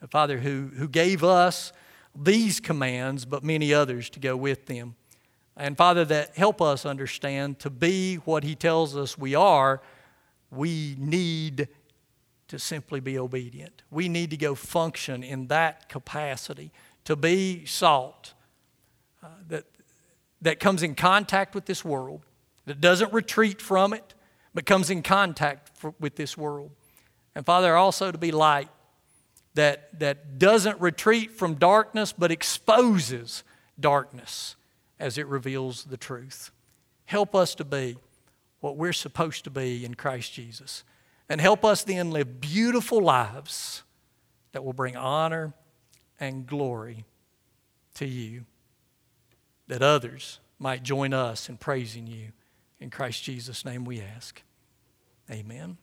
Uh, 0.00 0.06
Father, 0.06 0.38
who, 0.38 0.70
who 0.76 0.88
gave 0.88 1.24
us 1.24 1.72
these 2.14 2.60
commands, 2.60 3.24
but 3.24 3.42
many 3.42 3.74
others 3.74 4.08
to 4.10 4.20
go 4.20 4.36
with 4.36 4.66
them. 4.66 4.94
And 5.56 5.76
Father, 5.76 6.04
that 6.06 6.36
help 6.36 6.60
us 6.62 6.86
understand 6.86 7.58
to 7.60 7.70
be 7.70 8.16
what 8.16 8.44
He 8.44 8.54
tells 8.54 8.96
us 8.96 9.18
we 9.18 9.34
are, 9.34 9.80
we 10.54 10.96
need 10.98 11.68
to 12.48 12.58
simply 12.58 13.00
be 13.00 13.18
obedient. 13.18 13.82
We 13.90 14.08
need 14.08 14.30
to 14.30 14.36
go 14.36 14.54
function 14.54 15.22
in 15.22 15.48
that 15.48 15.88
capacity, 15.88 16.72
to 17.04 17.16
be 17.16 17.64
salt 17.66 18.34
uh, 19.22 19.28
that, 19.48 19.64
that 20.42 20.60
comes 20.60 20.82
in 20.82 20.94
contact 20.94 21.54
with 21.54 21.66
this 21.66 21.84
world 21.84 22.22
that 22.66 22.80
doesn't 22.80 23.12
retreat 23.12 23.60
from 23.60 23.92
it, 23.92 24.14
but 24.54 24.66
comes 24.66 24.90
in 24.90 25.02
contact 25.02 25.76
for, 25.76 25.94
with 26.00 26.16
this 26.16 26.36
world. 26.36 26.70
And 27.34 27.44
Father, 27.44 27.76
also 27.76 28.10
to 28.10 28.18
be 28.18 28.30
light 28.30 28.68
that, 29.54 29.98
that 29.98 30.38
doesn't 30.38 30.80
retreat 30.80 31.32
from 31.32 31.54
darkness, 31.54 32.12
but 32.12 32.30
exposes 32.30 33.44
darkness 33.78 34.56
as 34.98 35.18
it 35.18 35.26
reveals 35.26 35.84
the 35.84 35.96
truth. 35.96 36.50
Help 37.06 37.34
us 37.34 37.54
to 37.56 37.64
be 37.64 37.96
what 38.64 38.78
we're 38.78 38.94
supposed 38.94 39.44
to 39.44 39.50
be 39.50 39.84
in 39.84 39.92
Christ 39.92 40.32
Jesus. 40.32 40.84
And 41.28 41.38
help 41.38 41.66
us 41.66 41.84
then 41.84 42.10
live 42.10 42.40
beautiful 42.40 43.02
lives 43.02 43.82
that 44.52 44.64
will 44.64 44.72
bring 44.72 44.96
honor 44.96 45.52
and 46.18 46.46
glory 46.46 47.04
to 47.96 48.06
you, 48.06 48.46
that 49.68 49.82
others 49.82 50.40
might 50.58 50.82
join 50.82 51.12
us 51.12 51.50
in 51.50 51.58
praising 51.58 52.06
you. 52.06 52.28
In 52.80 52.88
Christ 52.88 53.22
Jesus' 53.22 53.66
name 53.66 53.84
we 53.84 54.00
ask. 54.00 54.42
Amen. 55.30 55.76